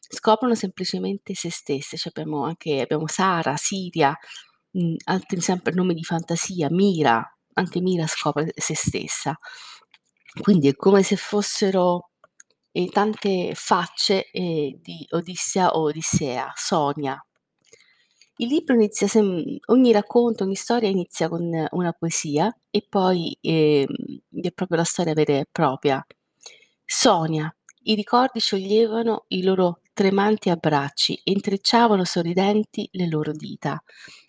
Scoprono 0.09 0.55
semplicemente 0.55 1.33
se 1.35 1.49
stesse. 1.51 1.97
Cioè 1.97 2.11
abbiamo 2.15 2.45
anche 2.45 2.81
abbiamo 2.81 3.07
Sara, 3.07 3.57
Siria, 3.57 4.15
mhmm, 4.71 4.95
altri 5.05 5.41
sempre 5.41 5.73
nomi 5.73 5.93
di 5.95 6.03
fantasia, 6.03 6.69
Mira, 6.71 7.21
anche 7.53 7.81
Mira 7.81 8.07
scopre 8.07 8.51
se 8.55 8.75
stessa. 8.75 9.35
Quindi 10.41 10.67
è 10.69 10.75
come 10.75 11.03
se 11.03 11.15
fossero 11.15 12.09
e 12.77 12.89
tante 12.89 13.53
facce, 13.55 14.29
ehm, 14.31 14.79
di 14.81 15.05
Odissea 15.11 15.69
o 15.77 15.83
Odissea, 15.83 16.51
Sonia. 16.55 17.17
Il 18.37 18.47
libro 18.49 18.75
inizia 18.75 19.07
sem 19.07 19.57
ogni 19.67 19.91
racconto, 19.93 20.43
ogni 20.43 20.55
storia 20.55 20.89
inizia 20.89 21.29
con 21.29 21.49
una 21.71 21.91
poesia 21.93 22.53
e 22.69 22.85
poi, 22.87 23.37
ehm, 23.39 23.85
è 24.41 24.51
proprio 24.51 24.77
la 24.77 24.83
storia 24.83 25.13
vera 25.13 25.33
e 25.37 25.47
propria. 25.49 26.05
Sonia. 26.85 27.53
I 27.83 27.95
ricordi 27.95 28.39
scioglievano 28.41 29.25
i 29.29 29.41
loro 29.43 29.79
tremanti 29.93 30.49
abbracci 30.49 31.13
e 31.23 31.31
intrecciavano 31.31 32.03
sorridenti 32.03 32.89
le 32.93 33.07
loro 33.07 33.31
dita. 33.31 33.81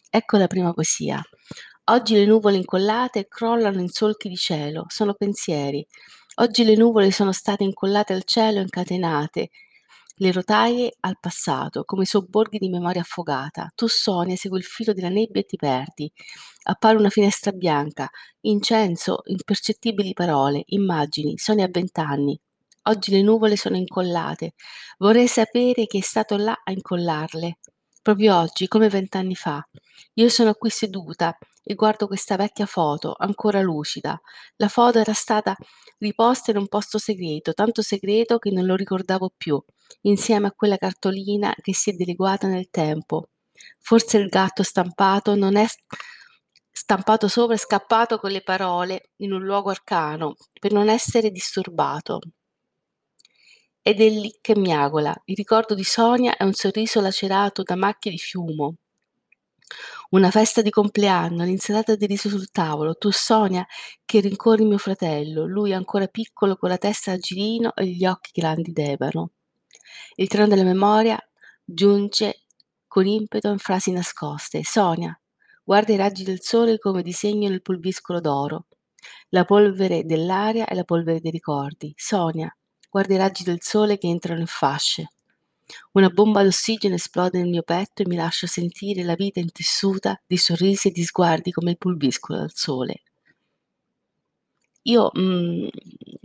Ecco 0.09 0.37
la 0.37 0.47
prima 0.47 0.73
poesia. 0.73 1.21
Oggi 1.89 2.15
le 2.15 2.27
nuvole 2.27 2.57
incollate 2.59 3.27
crollano 3.29 3.81
in 3.81 3.89
solchi 3.89 4.29
di 4.29 4.37
cielo, 4.37 4.85
sono 4.89 5.15
pensieri. 5.15 5.85
Oggi 6.39 6.65
le 6.65 6.75
nuvole 6.77 7.11
sono 7.13 7.33
state 7.33 7.65
incollate 7.65 8.13
al 8.13 8.25
cielo, 8.25 8.61
incatenate, 8.61 9.49
le 10.17 10.33
rotaie 10.33 10.95
al 11.01 11.19
passato, 11.19 11.85
come 11.85 12.05
sobborghi 12.05 12.59
di 12.59 12.69
memoria 12.69 13.01
affogata. 13.01 13.71
Tu 13.75 13.87
Sonia 13.87 14.37
segui 14.37 14.59
il 14.59 14.65
filo 14.65 14.93
della 14.93 15.09
nebbia 15.09 15.41
e 15.41 15.45
ti 15.45 15.57
perdi. 15.57 16.13
Appare 16.65 16.99
una 16.99 17.09
finestra 17.09 17.53
bianca, 17.53 18.11
incenso, 18.41 19.23
impercettibili 19.25 20.13
parole, 20.13 20.63
immagini, 20.67 21.39
Sonia 21.39 21.65
a 21.65 21.71
vent'anni. 21.71 22.39
Oggi 22.83 23.13
le 23.13 23.23
nuvole 23.23 23.57
sono 23.57 23.77
incollate. 23.77 24.53
Vorrei 24.99 25.29
sapere 25.29 25.87
chi 25.87 25.99
è 25.99 26.03
stato 26.03 26.37
là 26.37 26.61
a 26.63 26.71
incollarle. 26.71 27.59
Proprio 28.07 28.37
oggi, 28.37 28.69
come 28.69 28.89
vent'anni 28.89 29.35
fa. 29.35 29.61
Io 30.15 30.29
sono 30.29 30.55
qui 30.55 30.71
seduta 30.71 31.37
e 31.65 31.75
guardo 31.75 32.07
questa 32.07 32.37
vecchia 32.37 32.65
foto, 32.65 33.17
ancora 33.19 33.61
lucida. 33.61 34.17
La 34.59 34.69
foto 34.69 35.01
era 35.01 35.13
stata 35.13 35.57
riposta 35.99 36.53
in 36.53 36.59
un 36.59 36.69
posto 36.69 36.99
segreto, 36.99 37.53
tanto 37.53 37.83
segreto 37.83 38.39
che 38.39 38.53
non 38.53 38.65
lo 38.65 38.77
ricordavo 38.77 39.33
più, 39.37 39.61
insieme 40.03 40.47
a 40.47 40.53
quella 40.53 40.77
cartolina 40.77 41.53
che 41.61 41.75
si 41.75 41.91
è 41.91 41.95
dileguata 41.95 42.47
nel 42.47 42.71
tempo. 42.71 43.31
Forse 43.81 44.19
il 44.19 44.29
gatto 44.29 44.63
stampato 44.63 45.35
non 45.35 45.57
è 45.57 45.67
stampato 46.71 47.27
sopra 47.27 47.57
e 47.57 47.59
scappato 47.59 48.21
con 48.21 48.31
le 48.31 48.43
parole 48.43 49.11
in 49.17 49.33
un 49.33 49.43
luogo 49.43 49.71
arcano 49.71 50.37
per 50.61 50.71
non 50.71 50.89
essere 50.89 51.33
disturbato. 51.33 52.21
Ed 53.89 54.01
è 54.01 54.09
lì 54.09 54.37
che 54.41 54.57
miagola. 54.57 55.15
Il 55.27 55.37
ricordo 55.37 55.77
di 55.77 55.85
Sonia 55.85 56.37
è 56.37 56.43
un 56.43 56.55
sorriso 56.55 57.01
lacerato 57.01 57.63
da 57.63 57.77
macchie 57.77 58.11
di 58.11 58.19
fumo. 58.19 58.79
Una 60.11 60.33
festa 60.33 60.61
di 60.61 60.71
compleanno, 60.71 61.45
l'insalata 61.45 61.95
di 61.95 62.07
riso 62.07 62.29
sul 62.29 62.51
tavolo, 62.51 62.97
tu 62.97 63.13
Sonia 63.13 63.65
che 64.05 64.19
rincorri 64.19 64.65
mio 64.65 64.79
fratello, 64.79 65.47
lui 65.47 65.73
ancora 65.73 66.09
piccolo 66.09 66.57
con 66.57 66.69
la 66.69 66.79
testa 66.79 67.13
a 67.13 67.17
girino 67.17 67.77
e 67.77 67.87
gli 67.87 68.05
occhi 68.05 68.33
grandi 68.35 68.73
d'ebano. 68.73 69.31
Il 70.17 70.27
treno 70.27 70.49
della 70.49 70.65
memoria 70.65 71.17
giunge 71.65 72.43
con 72.89 73.07
impeto 73.07 73.51
in 73.53 73.59
frasi 73.59 73.93
nascoste. 73.93 74.65
Sonia, 74.65 75.17
guarda 75.63 75.93
i 75.93 75.97
raggi 75.97 76.25
del 76.25 76.43
sole 76.43 76.81
come 76.81 77.03
disegno 77.03 77.49
nel 77.49 77.63
pulviscolo 77.63 78.19
d'oro. 78.21 78.67
La 79.29 79.45
polvere 79.45 80.05
dell'aria 80.05 80.67
e 80.67 80.75
la 80.75 80.83
polvere 80.83 81.21
dei 81.21 81.31
ricordi. 81.31 81.93
Sonia, 81.95 82.53
guarda 82.97 83.13
i 83.13 83.19
raggi 83.19 83.45
del 83.45 83.61
sole 83.61 83.99
che 83.99 84.07
entrano 84.07 84.41
in 84.41 84.47
fasce. 84.47 85.11
Una 85.93 86.09
bomba 86.09 86.43
d'ossigeno 86.43 86.95
esplode 86.95 87.39
nel 87.39 87.51
mio 87.51 87.63
petto 87.63 88.01
e 88.01 88.07
mi 88.07 88.17
lascia 88.17 88.47
sentire 88.47 89.03
la 89.03 89.15
vita 89.15 89.39
intessuta 89.39 90.19
di 90.27 90.39
sorrisi 90.39 90.89
e 90.89 90.93
di 90.93 91.05
sguardi 91.05 91.51
come 91.51 91.73
il 91.73 91.77
pulviscolo 91.77 92.39
dal 92.39 92.53
sole. 92.55 93.03
Io, 94.83 95.11
mhmm, 95.13 95.69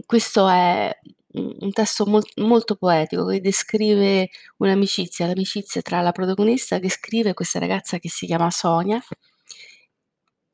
questo 0.05 0.47
è 0.47 0.97
un 1.33 1.71
testo 1.73 2.05
mol 2.05 2.23
molto 2.37 2.75
poetico 2.75 3.25
che 3.25 3.41
descrive 3.41 4.29
un'amicizia, 4.57 5.27
l'amicizia 5.27 5.81
tra 5.81 6.01
la 6.01 6.11
protagonista 6.11 6.79
che 6.79 6.89
scrive 6.89 7.33
questa 7.33 7.59
ragazza 7.59 7.97
che 7.99 8.09
si 8.09 8.25
chiama 8.25 8.49
Sonia 8.49 9.01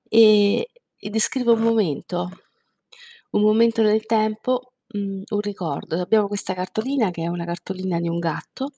e 0.10 0.70
e 1.00 1.10
descrive 1.12 1.52
un 1.52 1.60
momento, 1.62 2.32
un 3.32 3.42
momento 3.42 3.84
nel 3.84 4.06
tempo 4.08 4.74
mhmm, 4.94 5.24
un 5.30 5.40
ricordo. 5.42 6.00
Abbiamo 6.02 6.28
questa 6.28 6.54
cartolina 6.54 7.12
che 7.12 7.24
è 7.24 7.28
una 7.28 7.46
cartolina 7.46 8.00
di 8.00 8.08
un 8.10 8.20
gatto, 8.20 8.72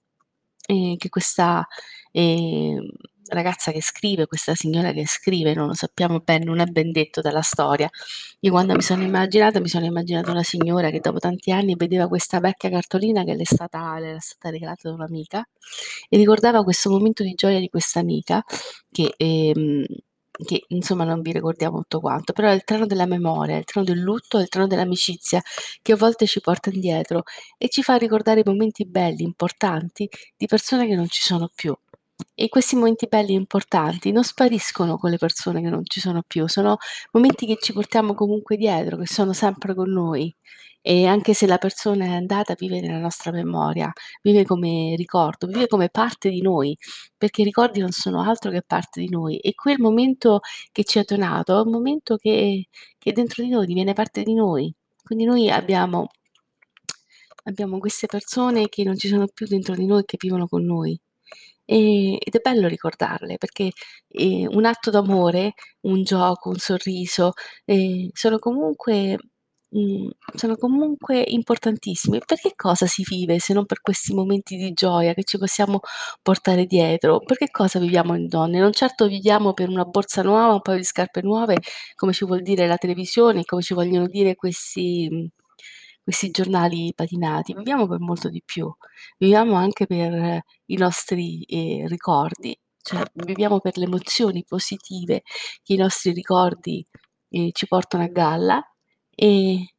ehm, 0.68 0.98
che 0.98 1.10
questa, 1.10 1.66
ehm, 2.12 2.88
ragazza 3.32 3.72
che 3.72 3.82
scrive, 3.82 4.26
questa 4.28 4.56
signora 4.56 4.92
che 4.94 5.06
scrive, 5.08 5.54
non 5.54 5.68
lo 5.68 5.74
sappiamo 5.76 6.20
bene, 6.20 6.46
non 6.46 6.60
è 6.60 6.66
ben 6.66 6.92
detto 6.92 7.22
dalla 7.22 7.42
storia. 7.44 7.90
Io 8.42 8.52
quando 8.52 8.74
mi 8.76 8.82
sono 8.82 9.04
immaginata, 9.04 9.60
mi 9.60 9.68
sono 9.70 9.86
immaginata 9.86 10.32
una 10.32 10.44
signora 10.44 10.90
che 10.90 11.00
dopo 11.00 11.20
tanti 11.20 11.52
anni 11.52 11.76
vedeva 11.76 12.08
questa 12.08 12.40
vecchia 12.40 12.70
cartolina 12.70 13.24
che 13.24 13.36
le 13.36 13.44
è 13.44 13.46
stata, 13.46 14.00
le 14.00 14.10
era 14.10 14.20
stata 14.20 14.50
regalata 14.50 14.90
da 14.90 14.96
un'amica 14.96 15.48
e 16.10 16.18
ricordava 16.18 16.64
questo 16.64 16.90
momento 16.90 17.24
di 17.24 17.34
gioia 17.36 17.60
di 17.60 17.70
questa 17.70 18.00
amica 18.00 18.44
che... 18.92 19.14
Ehm, 19.18 19.86
che 20.44 20.64
insomma 20.70 21.04
non 21.04 21.22
vi 21.22 21.32
ricordiamo 21.34 21.80
tutto 21.80 22.00
quanto, 22.00 22.34
però 22.34 22.50
è 22.50 22.54
il 22.54 22.64
treno 22.64 22.86
della 22.86 23.06
memoria, 23.06 23.58
il 23.58 23.66
treno 23.66 23.86
del 23.86 24.00
lutto, 24.00 24.38
è 24.38 24.42
il 24.42 24.50
treno 24.50 24.68
dell'amicizia 24.68 25.42
che 25.82 25.92
a 25.94 25.96
volte 25.98 26.26
ci 26.26 26.42
porta 26.42 26.70
indietro 26.70 27.24
e 27.58 27.70
ci 27.70 27.84
fa 27.84 27.96
ricordare 27.96 28.42
i 28.42 28.44
momenti 28.46 28.86
belli, 28.86 29.24
importanti 29.24 30.08
di 30.38 30.46
persone 30.48 30.88
che 30.88 30.96
non 30.96 31.08
ci 31.08 31.22
sono 31.22 31.50
più. 31.54 31.76
E 32.36 32.50
questi 32.50 32.76
momenti 32.76 33.08
belli 33.08 33.32
e 33.34 33.38
importanti 33.38 34.12
non 34.12 34.24
spariscono 34.24 34.98
con 34.98 35.10
le 35.10 35.18
persone 35.18 35.62
che 35.62 35.70
non 35.70 35.84
ci 35.86 36.00
sono 36.02 36.22
più, 36.26 36.48
sono 36.48 36.78
momenti 37.12 37.46
che 37.46 37.58
ci 37.62 37.74
portiamo 37.74 38.14
comunque 38.14 38.58
dietro, 38.58 38.98
che 38.98 39.08
sono 39.08 39.34
sempre 39.34 39.74
con 39.74 39.90
noi. 39.90 40.34
E 40.82 41.06
anche 41.06 41.34
se 41.34 41.46
la 41.46 41.58
persona 41.58 42.06
è 42.06 42.10
andata, 42.10 42.56
vive 42.58 42.80
nella 42.80 43.00
nostra 43.00 43.32
memoria, 43.32 43.92
vive 44.22 44.46
come 44.46 44.96
ricordo, 44.96 45.48
vive 45.48 45.68
come 45.68 45.90
parte 45.90 46.30
di 46.30 46.42
noi, 46.42 46.76
perché 47.18 47.42
i 47.42 47.44
ricordi 47.46 47.80
non 47.82 47.92
sono 47.92 48.22
altro 48.22 48.50
che 48.52 48.62
parte 48.66 49.02
di 49.02 49.10
noi. 49.10 49.38
E 49.40 49.54
quel 49.56 49.80
momento 49.80 50.40
che 50.72 50.84
ci 50.86 50.98
ha 51.00 51.04
donato 51.06 51.58
è 51.58 51.62
un 51.62 51.72
momento 51.72 52.16
che, 52.16 52.68
che 52.98 53.12
dentro 53.12 53.44
di 53.44 53.50
noi 53.50 53.66
diviene 53.66 53.94
parte 53.94 54.24
di 54.24 54.34
noi. 54.34 54.74
Quindi 55.04 55.26
noi 55.26 55.50
abbiamo, 55.50 56.08
abbiamo 57.46 57.80
queste 57.80 58.08
persone 58.08 58.70
che 58.70 58.84
non 58.84 58.98
ci 58.98 59.08
sono 59.08 59.28
più 59.28 59.48
dentro 59.48 59.76
di 59.76 59.86
noi, 59.86 60.04
che 60.06 60.18
vivono 60.20 60.48
con 60.48 60.64
noi. 60.66 61.00
Ed 61.66 62.34
è 62.36 62.40
bello 62.42 62.68
ricordarle 62.68 63.38
perché 63.38 63.72
un 64.50 64.66
atto 64.66 64.90
d'amore, 64.92 65.54
un 65.82 66.04
gioco, 66.04 66.50
un 66.50 66.58
sorriso, 66.58 67.34
eh, 67.66 68.10
sono 68.14 68.40
comunque 68.40 69.18
Mhmm, 69.72 70.10
sono 70.36 70.56
comunque 70.58 71.24
importantissimi. 71.28 72.20
Per 72.26 72.40
che 72.40 72.54
cosa 72.56 72.88
si 72.88 73.04
vive 73.08 73.38
se 73.40 73.54
non 73.54 73.66
per 73.66 73.82
questi 73.82 74.14
momenti 74.16 74.56
di 74.58 74.72
gioia 74.74 75.14
che 75.14 75.24
ci 75.24 75.38
possiamo 75.38 75.80
portare 76.24 76.66
dietro? 76.66 77.20
Per 77.20 77.38
che 77.38 77.50
cosa 77.52 77.78
viviamo 77.80 78.16
in 78.16 78.28
donne? 78.28 78.60
Non 78.60 78.72
certo 78.74 79.06
viviamo 79.08 79.54
per 79.54 79.70
una 79.70 79.84
borsa 79.86 80.24
nuova, 80.24 80.54
un 80.54 80.62
paio 80.62 80.78
di 80.78 80.84
scarpe 80.84 81.22
nuove, 81.22 81.58
come 81.96 82.14
ci 82.14 82.26
vuol 82.26 82.42
dire 82.42 82.66
la 82.66 82.78
televisione, 82.78 83.44
come 83.46 83.62
ci 83.62 83.74
vogliono 83.76 84.08
dire 84.08 84.34
questi 84.36 85.30
questi 86.04 86.32
giornali 86.32 86.92
patinati. 86.96 87.54
Viviamo 87.54 87.88
per 87.88 88.00
molto 88.00 88.30
di 88.30 88.42
più. 88.44 88.72
Viviamo 89.20 89.54
anche 89.54 89.86
per 89.86 90.42
i 90.66 90.76
nostri, 90.78 91.44
ehm, 91.48 91.88
ricordi, 91.88 92.58
cioè 92.82 93.04
viviamo 93.14 93.60
per 93.60 93.78
le 93.78 93.84
emozioni 93.86 94.44
positive 94.48 95.22
che 95.62 95.74
i 95.74 95.78
nostri 95.78 96.12
ricordi, 96.12 96.84
ehm, 97.30 97.50
ci 97.52 97.68
portano 97.68 98.04
a 98.06 98.08
galla 98.08 98.64
e 99.22 99.74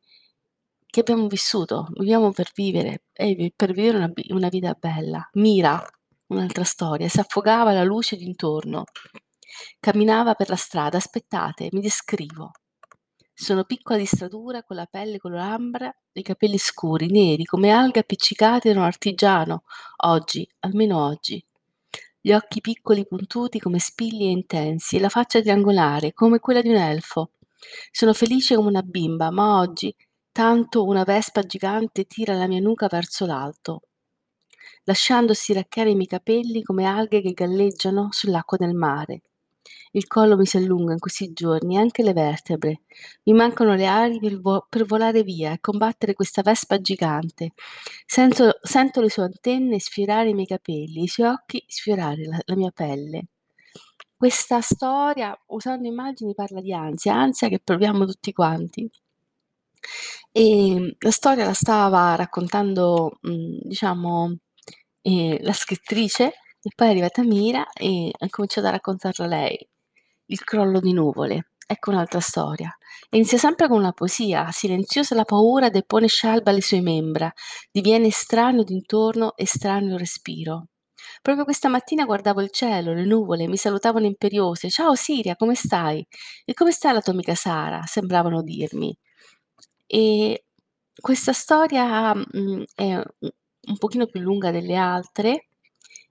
che 0.85 1.01
abbiamo 1.01 1.27
vissuto, 1.27 1.89
viviamo 1.93 2.31
per 2.31 2.51
vivere 2.55 3.05
e 3.15 3.53
per 3.57 3.73
vivere 3.73 3.97
una, 3.97 4.13
una 4.31 4.49
vita 4.49 4.77
bella. 4.79 5.27
Mira, 5.35 5.83
un'altra 6.27 6.65
storia, 6.65 7.09
si 7.09 7.21
affogava 7.21 7.73
la 7.73 7.83
luce 7.83 8.17
d'intorno, 8.17 8.85
camminava 9.79 10.35
per 10.35 10.51
la 10.51 10.57
strada, 10.57 10.99
aspettate, 10.99 11.69
mi 11.73 11.81
descrivo. 11.81 12.51
Sono 13.33 13.65
piccola 13.65 13.99
di 13.99 14.05
statura, 14.05 14.63
con 14.63 14.77
la 14.77 14.85
pelle 14.85 15.17
color 15.17 15.39
ambra 15.39 15.91
i 16.13 16.23
capelli 16.23 16.59
scuri, 16.59 17.07
neri, 17.07 17.45
come 17.45 17.71
alghe 17.71 18.01
appiccicate 18.01 18.75
da 18.75 18.81
un 18.81 18.85
artigiano, 18.85 19.63
oggi, 20.05 20.47
almeno 20.61 21.03
oggi. 21.03 21.43
Gli 22.21 22.33
occhi 22.33 22.61
piccoli 22.61 23.07
puntuti 23.07 23.59
come 23.59 23.79
spilli 23.79 24.27
e 24.27 24.33
intensi 24.33 24.97
e 24.97 25.01
la 25.01 25.09
faccia 25.09 25.41
triangolare, 25.41 26.13
come 26.13 26.41
quella 26.41 26.61
di 26.61 26.69
un 26.69 26.77
elfo. 26.77 27.31
Sono 27.91 28.13
felice 28.13 28.55
come 28.55 28.69
una 28.69 28.83
bimba, 28.83 29.31
ma 29.31 29.59
oggi 29.59 29.95
tanto 30.33 30.85
una 30.85 31.05
vespa 31.05 31.43
gigante 31.43 32.05
tira 32.05 32.35
la 32.35 32.47
mia 32.47 32.61
nuca 32.61 32.87
verso 32.89 33.27
l'alto, 33.27 33.83
lasciando 34.85 35.35
stiracchiare 35.35 35.91
i 35.91 35.95
miei 35.95 36.07
capelli 36.07 36.63
come 36.63 36.85
alghe 36.87 37.21
che 37.21 37.33
galleggiano 37.33 38.09
sull'acqua 38.11 38.57
del 38.57 38.75
mare. 38.75 39.23
Il 39.93 40.07
collo 40.07 40.37
mi 40.37 40.47
si 40.47 40.57
allunga 40.57 40.93
in 40.93 40.99
questi 41.01 41.33
giorni, 41.33 41.77
anche 41.77 42.03
le 42.03 42.13
vertebre. 42.13 42.83
Mi 43.25 43.33
mancano 43.33 43.75
le 43.75 43.87
ali 43.87 44.19
per, 44.21 44.41
vo- 44.41 44.67
per 44.69 44.85
volare 44.87 45.23
via 45.23 45.53
e 45.53 45.61
combattere 45.61 46.15
questa 46.15 46.43
vespa 46.43 46.81
gigante. 46.81 47.53
Sento, 48.07 48.59
sento 48.63 49.01
le 49.01 49.11
sue 49.11 49.25
antenne 49.25 49.81
sfiorare 49.81 50.31
i 50.31 50.35
miei 50.35 50.47
capelli, 50.47 51.03
i 51.03 51.09
suoi 51.09 51.29
occhi 51.29 51.65
sfiorare 51.67 52.25
la, 52.25 52.39
la 52.45 52.57
mia 52.57 52.71
pelle. 52.71 53.27
Questa 54.21 54.61
storia, 54.61 55.35
usando 55.47 55.89
immagini, 55.89 56.35
parla 56.35 56.61
di 56.61 56.75
ansia, 56.75 57.15
ansia 57.15 57.49
che 57.49 57.59
proviamo 57.59 58.05
tutti 58.05 58.35
quanti. 58.35 58.87
E 60.33 60.43
ehm, 60.77 60.93
la 61.01 61.11
storia 61.11 61.45
la 61.45 61.53
stava 61.55 62.15
raccontando, 62.15 63.19
mhmm, 63.23 63.59
diciamo, 63.63 64.37
ehm, 65.03 65.39
la 65.43 65.53
scrittrice 65.53 66.27
e 66.63 66.71
poi 66.75 66.89
è 66.89 66.91
arrivata 66.91 67.23
Mira 67.23 67.67
e 67.73 68.11
ha 68.17 68.27
cominciato 68.31 68.67
a 68.69 68.71
raccontarla 68.71 69.27
lei. 69.27 69.59
Il 70.27 70.45
crollo 70.45 70.81
di 70.81 70.93
nuvole. 70.93 71.53
Ecco 71.67 71.91
un'altra 71.91 72.21
storia. 72.21 72.77
E 73.09 73.17
inizia 73.17 73.39
sempre 73.39 73.69
con 73.69 73.79
una 73.79 73.93
poesia. 73.93 74.51
Silenziosa 74.53 75.15
la 75.15 75.25
paura 75.25 75.71
depone 75.71 76.07
scialba 76.09 76.53
le 76.53 76.63
sue 76.63 76.81
membra. 76.81 77.33
Diviene 77.73 78.09
estraneo 78.09 78.63
d'intorno, 78.65 79.37
estraneo 79.37 79.95
il 79.95 79.99
respiro. 79.99 80.70
Proprio 81.25 81.45
questa 81.45 81.69
mattina 81.69 82.07
guardavo 82.07 82.41
il 82.41 82.49
cielo, 82.51 82.95
le 82.95 83.05
nuvole 83.05 83.47
mi 83.47 83.59
salutavano 83.59 84.07
imperiose. 84.07 84.71
Ciao 84.71 84.95
Siria, 84.95 85.37
come 85.37 85.55
stai? 85.55 86.05
E 86.47 86.55
come 86.55 86.71
sta 86.73 86.93
la 86.93 87.03
tua 87.03 87.13
amica 87.13 87.35
Sara? 87.35 87.83
Sembravano 87.85 88.43
dirmi. 88.43 88.97
E 89.87 90.45
questa 91.01 91.33
storia, 91.35 92.15
mhmm, 92.15 92.65
è 92.75 92.97
u 92.97 93.29
un 93.69 93.77
pochino 93.79 94.07
più 94.07 94.21
lunga 94.21 94.51
delle 94.51 94.77
altre 94.77 95.49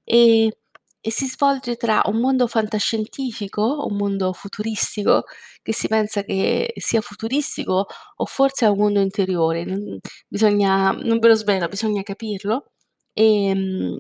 e 0.03 0.53
e 1.01 1.11
si 1.11 1.27
svolge 1.27 1.77
tra 1.77 2.01
un 2.07 2.17
mondo 2.19 2.45
fantascientifico, 2.47 3.85
un 3.89 3.95
mondo 3.95 4.33
futuristico, 4.33 5.23
che 5.63 5.73
si 5.73 5.87
pensa 5.87 6.23
che 6.23 6.73
sia 6.75 6.99
futuristico 7.01 7.85
o 8.17 8.25
forse 8.25 8.65
è 8.65 8.69
un 8.69 8.77
mondo 8.79 8.99
interiore, 9.01 9.63
non 9.65 9.97
bisogna 10.27 10.91
non 10.91 11.19
ve 11.19 11.27
lo 11.29 11.35
svelo, 11.35 11.67
bisogna 11.69 12.03
capirlo. 12.03 12.71
Ehm 13.13 13.97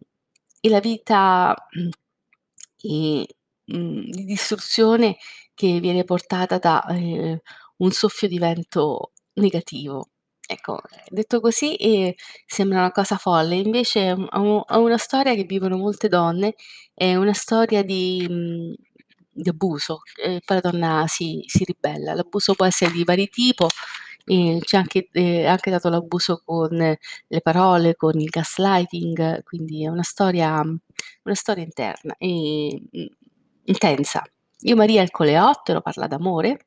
e 0.61 0.69
la 0.69 0.79
vita, 0.79 1.55
mhmm, 1.71 1.89
ehm, 2.83 3.25
mhmm, 3.65 4.09
di 4.11 4.25
distruzione 4.25 5.17
che 5.53 5.79
viene 5.79 6.03
portata 6.05 6.57
da, 6.59 6.85
ehm, 6.89 7.39
un 7.77 7.91
soffio 7.91 8.27
di 8.27 8.39
vento 8.39 9.11
negativo. 9.35 10.09
Ecco, 10.47 10.81
detto 11.09 11.39
così, 11.41 11.75
ehm, 11.75 12.13
sembra 12.45 12.79
una 12.79 12.91
cosa 12.91 13.17
folle, 13.17 13.55
invece 13.57 14.07
è 14.09 14.11
un 14.13 14.63
è 14.67 14.75
una 14.75 14.97
storia 14.97 15.35
che 15.35 15.43
vivono 15.45 15.77
molte 15.77 16.07
donne, 16.09 16.55
è 16.93 17.15
una 17.15 17.33
storia 17.33 17.83
di 17.83 18.25
mhmm, 18.29 18.73
di 19.31 19.49
abuso, 19.49 20.01
e 20.21 20.41
poi 20.45 20.59
la 20.61 20.69
donna 20.71 21.05
si 21.07 21.43
si 21.47 21.63
ribella. 21.65 22.13
L'abuso 22.15 22.55
può 22.55 22.65
essere 22.65 22.91
di 22.91 23.03
vari 23.05 23.29
tipo, 23.29 23.67
ehm, 24.29 24.59
c'è 24.59 24.77
anche 24.77 25.09
ehm, 25.11 25.47
anche 25.47 25.71
dato 25.71 25.89
l'abuso 25.89 26.41
con 26.45 26.69
le 26.77 27.41
parole, 27.41 27.95
con 27.95 28.19
il 28.19 28.29
gaslighting, 28.29 29.43
quindi 29.43 29.83
è 29.85 29.87
una 29.89 30.03
storia 30.03 30.61
una 31.23 31.35
storia 31.35 31.63
interna, 31.63 32.15
ehm, 32.17 32.87
mhmm, 32.91 33.07
intensa. 33.65 34.23
Io 34.61 34.75
Maria 34.75 35.01
il 35.01 35.11
coleottero 35.11 35.81
parla 35.81 36.07
d'amore 36.07 36.65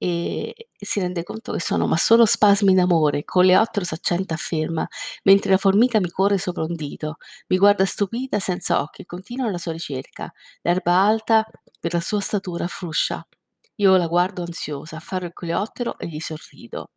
e 0.00 0.54
si 0.78 1.00
rende 1.00 1.24
conto 1.24 1.52
che 1.52 1.60
sono 1.60 1.86
ma 1.88 1.96
solo 1.96 2.24
spasmi 2.24 2.74
d'amore. 2.74 3.24
Coleottero 3.24 3.84
s'accenta 3.84 4.34
afferma, 4.34 4.86
mentre 5.24 5.50
la 5.50 5.56
formica 5.58 5.98
mi 6.00 6.10
corre 6.10 6.38
sopra 6.38 6.62
un 6.64 6.74
dito. 6.74 7.16
Mi 7.48 7.58
guarda 7.58 7.84
stupita, 7.84 8.38
senza 8.38 8.80
occhi, 8.82 9.02
e 9.02 9.06
continua 9.06 9.50
la 9.50 9.58
sua 9.58 9.72
ricerca. 9.72 10.32
L'erba 10.62 10.92
alta, 10.94 11.44
per 11.80 11.94
la 11.94 12.00
sua 12.00 12.20
statura, 12.20 12.66
fruscia. 12.68 13.26
Io 13.80 13.96
la 13.96 14.06
guardo 14.08 14.42
ansiosa, 14.42 14.96
afferro 14.96 15.26
il 15.26 15.32
coleottero 15.32 15.98
e 15.98 16.08
gli 16.08 16.20
sorrido. 16.20 16.90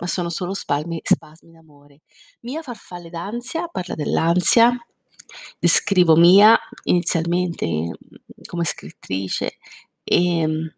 Ma 0.00 0.06
sono 0.06 0.28
solo 0.28 0.54
spalmi, 0.54 1.00
spasmi 1.02 1.52
d'amore. 1.52 2.02
Mia 2.40 2.62
farfalle 2.62 3.10
d'ansia 3.10 3.68
parla 3.68 3.94
dell'ansia. 3.94 4.70
Descrivo 5.58 6.16
Mia 6.16 6.58
inizialmente 6.84 7.66
mhmm, 7.66 7.94
come 8.46 8.64
scrittrice 8.64 9.58
e 10.04 10.72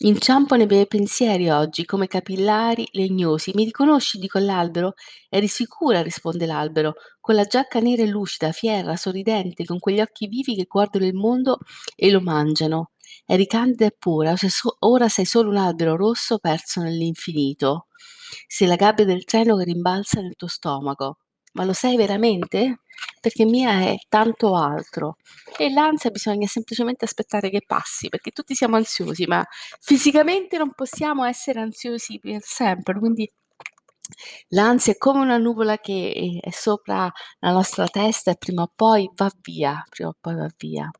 Inciampo 0.00 0.56
nei 0.56 0.66
miei 0.66 0.86
pensieri 0.86 1.48
oggi, 1.48 1.86
come 1.86 2.06
capillari 2.06 2.86
legnosi. 2.92 3.52
Mi 3.54 3.64
riconosci? 3.64 4.18
dico 4.18 4.36
all'albero. 4.36 4.92
Eri 5.30 5.48
sicura? 5.48 6.02
risponde 6.02 6.44
l'albero, 6.44 6.96
con 7.18 7.34
la 7.34 7.44
giacca 7.44 7.80
nera 7.80 8.02
e 8.02 8.06
lucida, 8.06 8.52
fiera, 8.52 8.94
sorridente, 8.96 9.64
con 9.64 9.78
quegli 9.78 10.00
occhi 10.00 10.26
vivi 10.26 10.54
che 10.54 10.66
guardano 10.68 11.06
il 11.06 11.14
mondo 11.14 11.60
e 11.94 12.10
lo 12.10 12.20
mangiano. 12.20 12.90
Eri 13.24 13.46
candida 13.46 13.86
e 13.86 13.94
pura, 13.98 14.34
ora 14.80 15.08
sei 15.08 15.24
solo 15.24 15.50
un 15.50 15.56
albero 15.56 15.96
rosso 15.96 16.38
perso 16.38 16.80
nell'infinito. 16.82 17.86
Sei 18.46 18.66
la 18.68 18.76
gabbia 18.76 19.04
del 19.04 19.24
treno 19.24 19.56
che 19.56 19.64
rimbalza 19.64 20.20
nel 20.20 20.34
tuo 20.36 20.48
stomaco. 20.48 21.18
ma 21.52 21.64
lo 21.64 21.72
sei 21.72 21.96
veramente? 21.96 22.80
Perché 23.20 23.44
mia 23.46 23.80
è 23.80 23.96
tanto 24.08 24.54
altro. 24.54 25.16
E 25.58 25.70
l'ansia 25.70 26.10
bisogna 26.10 26.46
semplicemente 26.46 27.04
aspettare 27.06 27.48
che 27.50 27.62
passi, 27.66 28.08
perché 28.08 28.30
tutti 28.30 28.54
siamo 28.54 28.76
ansiosi, 28.76 29.24
ma 29.26 29.44
fisicamente 29.80 30.58
non 30.58 30.72
possiamo 30.74 31.24
essere 31.24 31.60
ansiosi 31.60 32.18
per 32.18 32.42
sempre, 32.42 32.98
quindi 32.98 33.30
l'ansia 34.48 34.92
è 34.92 34.96
come 34.96 35.20
una 35.20 35.36
nuvola 35.38 35.78
che 35.78 36.40
è 36.42 36.50
sopra 36.50 37.10
la 37.40 37.50
nostra 37.52 37.86
testa 37.88 38.30
e 38.32 38.36
prima 38.36 38.62
o 38.62 38.72
poi 38.74 39.08
va 39.14 39.30
via, 39.40 39.82
prima 39.88 40.10
o 40.10 40.16
poi 40.20 40.34
va 40.34 40.48
via. 40.56 40.90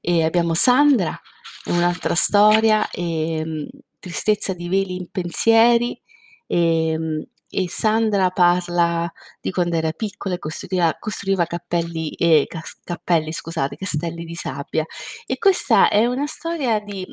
E 0.00 0.24
abbiamo 0.24 0.54
Sandra, 0.54 1.18
un'altra 1.66 2.14
storia, 2.14 2.88
e, 2.90 3.68
tristezza 3.98 4.54
di 4.54 4.68
veli 4.68 4.96
in 4.96 5.10
pensieri, 5.10 6.00
e, 6.46 7.26
e 7.48 7.68
Sandra 7.68 8.30
parla 8.30 9.10
di 9.40 9.50
quando 9.50 9.76
era 9.76 9.92
piccola 9.92 10.34
e 10.36 10.38
costruiva, 10.38 10.96
costruiva 10.98 11.44
cappelli, 11.46 12.10
eh, 12.12 12.46
cappelli, 12.84 13.32
scusate, 13.32 13.76
castelli 13.76 14.24
di 14.24 14.34
sabbia. 14.34 14.84
E 15.26 15.38
questa 15.38 15.88
è 15.88 16.06
una 16.06 16.26
storia 16.26 16.80
di, 16.80 17.04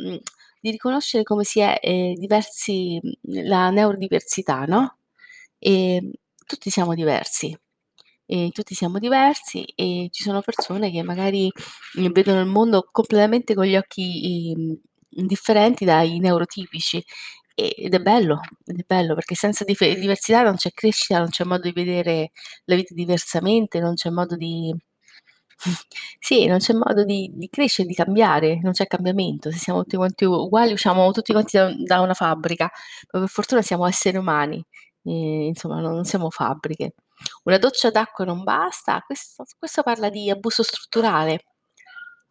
di 0.61 0.71
riconoscere 0.71 1.23
come 1.23 1.43
si 1.43 1.59
è 1.59 1.77
eh, 1.81 2.13
diversi, 2.17 2.99
la 3.23 3.69
neurodiversità, 3.69 4.65
no? 4.65 4.99
E 5.59 6.11
tutti 6.45 6.69
siamo 6.69 6.93
diversi. 6.93 7.57
E 8.29 8.49
tutti 8.51 8.75
siamo 8.75 8.99
diversi 8.99 9.63
e 9.75 10.09
ci 10.11 10.23
sono 10.23 10.41
persone 10.41 10.91
che 10.91 11.01
magari 11.01 11.49
vedono 12.11 12.41
il 12.41 12.47
mondo 12.47 12.87
completamente 12.91 13.53
con 13.53 13.65
gli 13.65 13.75
occhi 13.77 14.51
eh, 14.51 14.79
differenti 15.25 15.85
dai 15.85 16.19
neurotipici 16.19 17.01
ed 17.59 17.93
è 17.93 17.99
bello, 17.99 18.39
ed 18.65 18.79
è 18.79 18.83
bello 18.85 19.15
perché 19.15 19.33
senza 19.35 19.63
dif- 19.63 19.97
diversità 19.97 20.43
non 20.43 20.55
c'è 20.55 20.71
crescita, 20.71 21.17
non 21.19 21.29
c'è 21.29 21.43
modo 21.43 21.63
di 21.63 21.71
vedere 21.71 22.31
la 22.65 22.75
vita 22.75 22.93
diversamente, 22.93 23.79
non 23.79 23.95
c'è 23.95 24.09
modo 24.11 24.35
di... 24.35 24.71
sì, 26.19 26.45
non 26.45 26.59
c'è 26.59 26.73
modo 26.73 27.03
di, 27.03 27.31
di 27.33 27.49
crescere, 27.49 27.87
di 27.87 27.95
cambiare, 27.95 28.59
non 28.61 28.73
c'è 28.73 28.85
cambiamento. 28.87 29.51
Se 29.51 29.57
siamo 29.57 29.81
tutti 29.81 29.95
quanti 29.95 30.25
uguali, 30.25 30.71
usciamo 30.73 31.11
tutti 31.11 31.31
quanti 31.31 31.57
da, 31.57 31.73
da 31.75 31.99
una 32.01 32.13
fabbrica, 32.13 32.69
ma 33.11 33.19
per 33.21 33.29
fortuna 33.29 33.61
siamo 33.63 33.87
esseri 33.87 34.17
umani, 34.17 34.63
e, 35.03 35.47
insomma, 35.47 35.79
non 35.79 36.05
siamo 36.05 36.29
fabbriche. 36.29 36.93
Una 37.43 37.57
doccia 37.57 37.89
d'acqua 37.91 38.25
non 38.25 38.43
basta, 38.43 39.01
questo, 39.05 39.45
questo 39.57 39.83
parla 39.83 40.09
di 40.09 40.29
abuso 40.29 40.63
strutturale, 40.63 41.45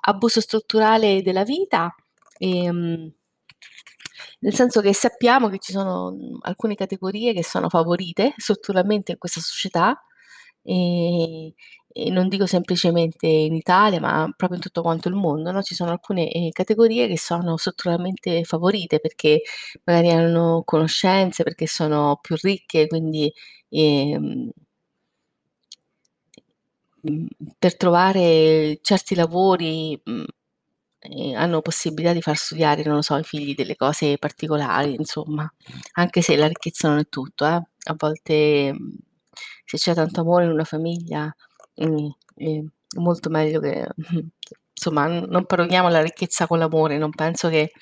abuso 0.03 0.41
strutturale 0.41 1.23
della 1.23 1.45
vita. 1.45 1.95
E, 2.39 2.65
ehm, 2.65 3.13
nel 4.41 4.55
senso 4.55 4.81
che 4.81 4.95
sappiamo 4.95 5.49
che 5.49 5.59
ci 5.59 5.73
sono 5.73 6.11
mhmm, 6.13 6.39
alcune 6.43 6.75
categorie 6.75 7.33
che 7.33 7.45
sono 7.45 7.69
favorite 7.69 8.35
strutturalmente 8.37 9.13
in 9.13 9.19
questa 9.19 9.41
società 9.41 9.99
e, 10.63 11.55
e 11.89 12.11
non 12.11 12.29
dico 12.29 12.47
semplicemente 12.47 13.27
in 13.27 13.55
Italia, 13.55 14.01
ma 14.01 14.31
proprio 14.37 14.59
in 14.59 14.65
tutto 14.65 14.83
quanto 14.83 15.09
il 15.09 15.15
mondo, 15.15 15.51
no? 15.53 15.63
Ci 15.63 15.75
sono 15.75 15.91
alcune 15.93 16.31
eh, 16.31 16.51
categorie 16.53 17.07
che 17.09 17.19
sono 17.19 17.57
strutturalmente 17.57 18.45
favorite 18.45 19.01
perché 19.01 19.43
magari 19.85 20.11
hanno 20.11 20.63
conoscenze, 20.65 21.43
perché 21.45 21.67
sono 21.67 22.19
più 22.21 22.37
ricche, 22.41 22.87
quindi 22.89 23.33
eh, 23.69 24.51
per 27.59 27.77
trovare 27.77 28.79
certi 28.83 29.15
lavori 29.15 30.01
mh, 30.03 30.25
hanno 31.35 31.61
possibilità 31.63 32.13
di 32.13 32.23
far 32.23 32.37
studiare, 32.37 32.83
non 32.85 33.03
so, 33.03 33.17
i 33.17 33.23
figli 33.23 33.55
delle 33.55 33.77
cose 33.77 34.19
particolari, 34.19 34.95
insomma, 34.95 35.49
anche 35.95 36.21
se 36.23 36.37
la 36.37 36.49
ricchezza 36.49 36.89
non 36.89 36.99
è 36.99 37.09
tutto, 37.09 37.47
eh. 37.47 37.61
A 37.89 37.95
volte 37.97 38.73
mm, 38.73 38.91
se 39.65 39.77
c'è 39.79 39.95
tanto 39.95 40.21
amore 40.21 40.45
in 40.45 40.51
una 40.51 40.65
famiglia 40.65 41.35
è 41.75 42.63
molto 42.99 43.29
meglio 43.31 43.61
che 43.61 43.87
insomma, 44.75 45.07
non 45.07 45.47
paragoniamo 45.47 45.89
la 45.89 46.03
ricchezza 46.03 46.47
con 46.47 46.59
l'amore, 46.59 46.99
non 46.99 47.11
penso 47.11 47.49
che 47.49 47.73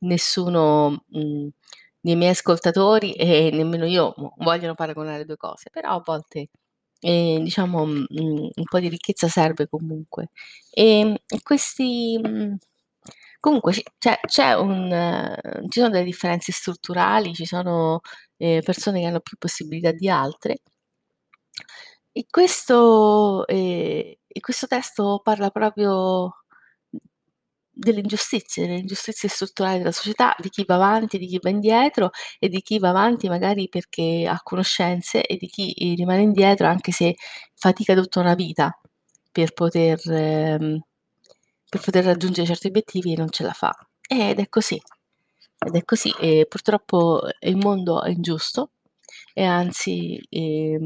nessuno 0.00 1.04
dei 1.08 2.16
miei 2.16 2.30
ascoltatori 2.30 3.12
e 3.14 3.50
nemmeno 3.52 3.86
io 3.86 4.14
vogliono 4.38 4.74
paragonare 4.74 5.24
due 5.24 5.36
cose, 5.36 5.70
però 5.70 5.90
a 5.90 6.02
volte 6.04 6.48
eh, 7.04 7.38
diciamo 7.42 7.84
mh, 7.86 8.06
un 8.08 8.64
po' 8.68 8.80
di 8.80 8.88
ricchezza 8.88 9.28
serve 9.28 9.68
comunque. 9.68 10.30
E 10.70 11.22
questi 11.42 12.18
mh, 12.18 12.56
comunque 13.40 13.74
c'è, 13.98 14.18
c'è 14.26 14.54
un, 14.54 14.90
uh, 14.90 15.68
ci 15.68 15.80
sono 15.80 15.90
delle 15.90 16.04
differenze 16.04 16.52
strutturali, 16.52 17.34
ci 17.34 17.44
sono 17.46 18.00
eh, 18.38 18.62
persone 18.64 19.00
che 19.00 19.06
hanno 19.06 19.20
più 19.20 19.36
possibilità 19.38 19.92
di 19.92 20.08
altre. 20.08 20.60
E 22.16 22.26
questo, 22.30 23.46
eh, 23.48 24.18
e 24.26 24.40
questo 24.40 24.66
testo 24.68 25.20
parla 25.22 25.50
proprio 25.50 26.43
delle 27.74 28.00
ingiustizie, 28.00 28.66
delle 28.66 28.78
ingiustizie 28.78 29.28
strutturali 29.28 29.78
della 29.78 29.92
società, 29.92 30.34
di 30.38 30.48
chi 30.48 30.64
va 30.64 30.76
avanti, 30.76 31.18
di 31.18 31.26
chi 31.26 31.38
va 31.42 31.50
indietro 31.50 32.10
e 32.38 32.48
di 32.48 32.62
chi 32.62 32.78
va 32.78 32.90
avanti 32.90 33.28
magari 33.28 33.68
perché 33.68 34.26
ha 34.28 34.40
conoscenze 34.42 35.22
e 35.24 35.36
di 35.36 35.48
chi 35.48 35.72
eh, 35.72 35.94
rimane 35.94 36.22
indietro 36.22 36.66
anche 36.68 36.92
se 36.92 37.16
fatica 37.54 37.94
tutta 37.94 38.20
una 38.20 38.34
vita 38.34 38.78
per 39.32 39.52
poter, 39.52 40.00
ehm, 40.10 40.80
per 41.68 41.80
poter 41.80 42.04
raggiungere 42.04 42.46
certi 42.46 42.68
obiettivi 42.68 43.12
e 43.12 43.16
non 43.16 43.30
ce 43.30 43.42
la 43.42 43.52
fa. 43.52 43.72
Ed 44.06 44.38
è 44.38 44.48
così, 44.48 44.80
ed 45.58 45.74
è 45.74 45.84
così. 45.84 46.14
E 46.20 46.46
purtroppo 46.48 47.22
il 47.40 47.56
mondo 47.56 48.02
è 48.02 48.10
ingiusto 48.10 48.70
e 49.32 49.44
anzi 49.44 50.20
eh, 50.28 50.78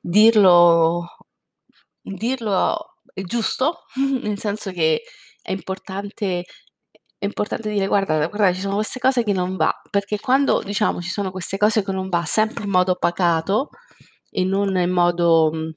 dirlo, 0.00 1.08
dirlo 2.02 2.91
è 3.12 3.22
giusto, 3.22 3.84
nel 4.22 4.38
senso 4.38 4.70
che 4.72 5.02
è 5.42 5.52
importante 5.52 6.44
è 7.18 7.24
importante 7.26 7.70
dire: 7.70 7.86
"Guarda 7.88 8.26
guarda 8.28 8.52
ci 8.54 8.60
sono 8.60 8.76
queste 8.76 8.98
cose 9.00 9.24
che 9.24 9.32
non 9.32 9.56
va", 9.56 9.72
perché 9.90 10.18
quando 10.20 10.62
diciamo 10.62 11.00
ci 11.02 11.10
sono 11.10 11.30
queste 11.30 11.56
cose 11.58 11.84
che 11.84 11.92
non 11.92 12.08
va 12.08 12.24
sempre 12.24 12.64
in 12.64 12.70
modo 12.70 12.96
pacato 12.96 13.70
e 14.30 14.44
non 14.44 14.76
in 14.76 14.90
modo 14.90 15.50
mhmm, 15.52 15.70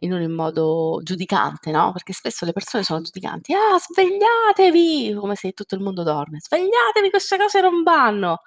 e 0.00 0.06
non 0.06 0.22
in 0.22 0.32
modo 0.32 1.00
giudicante, 1.02 1.70
no, 1.72 1.90
perché 1.92 2.12
spesso 2.12 2.44
le 2.44 2.52
persone 2.52 2.84
sono 2.84 3.00
giudicanti: 3.00 3.52
"Ah, 3.54 3.78
svegliatevi!" 3.78 5.14
Come 5.14 5.34
se 5.34 5.52
tutto 5.52 5.74
il 5.74 5.80
mondo 5.82 6.02
dorme: 6.04 6.38
"Svegliatevi, 6.40 7.10
queste 7.10 7.36
cose 7.38 7.60
non 7.60 7.82
vanno!" 7.82 8.38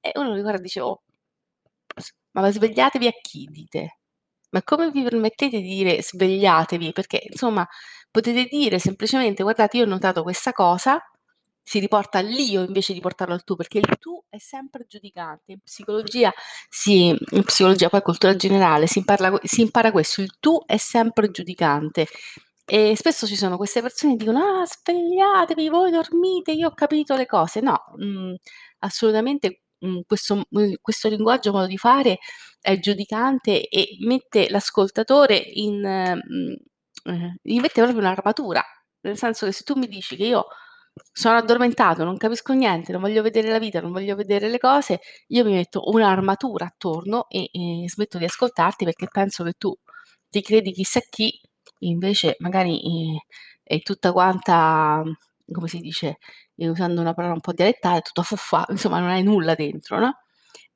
E 0.00 0.12
uno 0.14 0.34
li 0.34 0.40
guarda 0.42 0.58
e 0.58 0.62
dice: 0.62 0.80
"Oh, 0.80 1.02
ma 2.32 2.50
svegliatevi 2.50 3.06
a 3.06 3.12
chi 3.22 3.44
dite?" 3.50 3.99
Ma 4.50 4.62
come 4.62 4.90
vi 4.90 5.02
permettete 5.02 5.60
di 5.60 5.68
dire 5.68 6.02
svegliatevi? 6.02 6.92
Perché 6.92 7.22
insomma 7.30 7.66
potete 8.10 8.44
dire 8.44 8.78
semplicemente 8.78 9.42
guardate 9.42 9.76
io 9.78 9.84
ho 9.84 9.88
notato 9.88 10.22
questa 10.22 10.52
cosa, 10.52 11.00
si 11.62 11.78
riporta 11.78 12.18
all'io 12.18 12.62
invece 12.64 12.92
di 12.92 13.00
portarlo 13.00 13.34
al 13.34 13.44
tu, 13.44 13.54
perché 13.54 13.78
il 13.78 13.86
tu 14.00 14.20
è 14.28 14.38
sempre 14.38 14.86
giudicante. 14.88 15.52
In 15.52 15.60
psicologia, 15.60 16.32
si, 16.68 17.08
in 17.08 17.44
psicologia 17.44 17.88
poi 17.88 18.02
cultura 18.02 18.34
generale 18.34 18.86
si, 18.88 18.98
imparla, 18.98 19.38
si 19.44 19.60
impara 19.60 19.92
questo, 19.92 20.20
il 20.20 20.32
tu 20.40 20.60
è 20.66 20.76
sempre 20.78 21.30
giudicante. 21.30 22.08
E 22.64 22.96
spesso 22.96 23.26
ci 23.26 23.36
sono 23.36 23.56
queste 23.56 23.82
persone 23.82 24.16
che 24.16 24.24
dicono: 24.24 24.40
Ah, 24.40 24.66
svegliatevi, 24.66 25.68
voi 25.68 25.90
dormite, 25.90 26.52
io 26.52 26.68
ho 26.68 26.74
capito 26.74 27.14
le 27.16 27.26
cose. 27.26 27.60
No, 27.60 27.84
mh, 27.96 28.04
mm, 28.04 28.34
assolutamente 28.80 29.62
questo, 30.06 30.36
mh, 30.36 30.60
mm, 30.60 30.72
questo 30.80 31.08
linguaggio, 31.08 31.52
modo 31.52 31.66
di 31.66 31.78
fare 31.78 32.18
è 32.60 32.78
giudicante 32.78 33.68
e 33.68 33.96
mette 34.00 34.48
l'ascoltatore 34.50 35.36
in, 35.36 35.80
mh, 35.80 37.10
eh, 37.10 37.34
gli 37.42 37.60
mette 37.60 37.80
proprio 37.80 37.98
un'armatura. 38.00 38.62
Nel 39.02 39.16
senso 39.16 39.46
che 39.46 39.52
se 39.52 39.64
tu 39.64 39.74
mi 39.78 39.88
dici 39.88 40.16
che 40.16 40.24
io 40.24 40.46
sono 41.12 41.36
addormentato, 41.38 42.04
non 42.04 42.16
capisco 42.16 42.52
niente, 42.52 42.92
non 42.92 43.00
voglio 43.00 43.22
vedere 43.22 43.48
la 43.50 43.58
vita, 43.58 43.80
non 43.80 43.92
voglio 43.92 44.14
vedere 44.16 44.48
le 44.48 44.58
cose, 44.58 45.00
io 45.28 45.44
mi 45.44 45.52
metto 45.52 45.82
un'armatura 45.90 46.66
attorno 46.66 47.26
e, 47.28 47.48
e 47.52 47.88
smetto 47.88 48.18
di 48.18 48.24
ascoltarti 48.24 48.84
perché 48.84 49.06
penso 49.10 49.44
che 49.44 49.54
tu 49.56 49.74
ti 50.28 50.42
credi 50.42 50.72
chissà 50.72 51.00
chi, 51.08 51.40
invece 51.80 52.36
magari 52.40 53.14
eh, 53.14 53.24
è 53.62 53.80
tutta 53.80 54.12
quanta, 54.12 55.02
come 55.52 55.68
si 55.68 55.78
dice, 55.78 56.18
eh, 56.56 56.68
usando 56.68 57.00
una 57.00 57.14
parola 57.14 57.34
un 57.34 57.40
po' 57.40 57.52
dialettale, 57.52 58.00
tutto 58.02 58.22
fuffa, 58.22 58.64
insomma 58.70 58.98
non 59.00 59.10
hai 59.10 59.22
nulla 59.22 59.54
dentro, 59.54 59.98
no? 59.98 60.18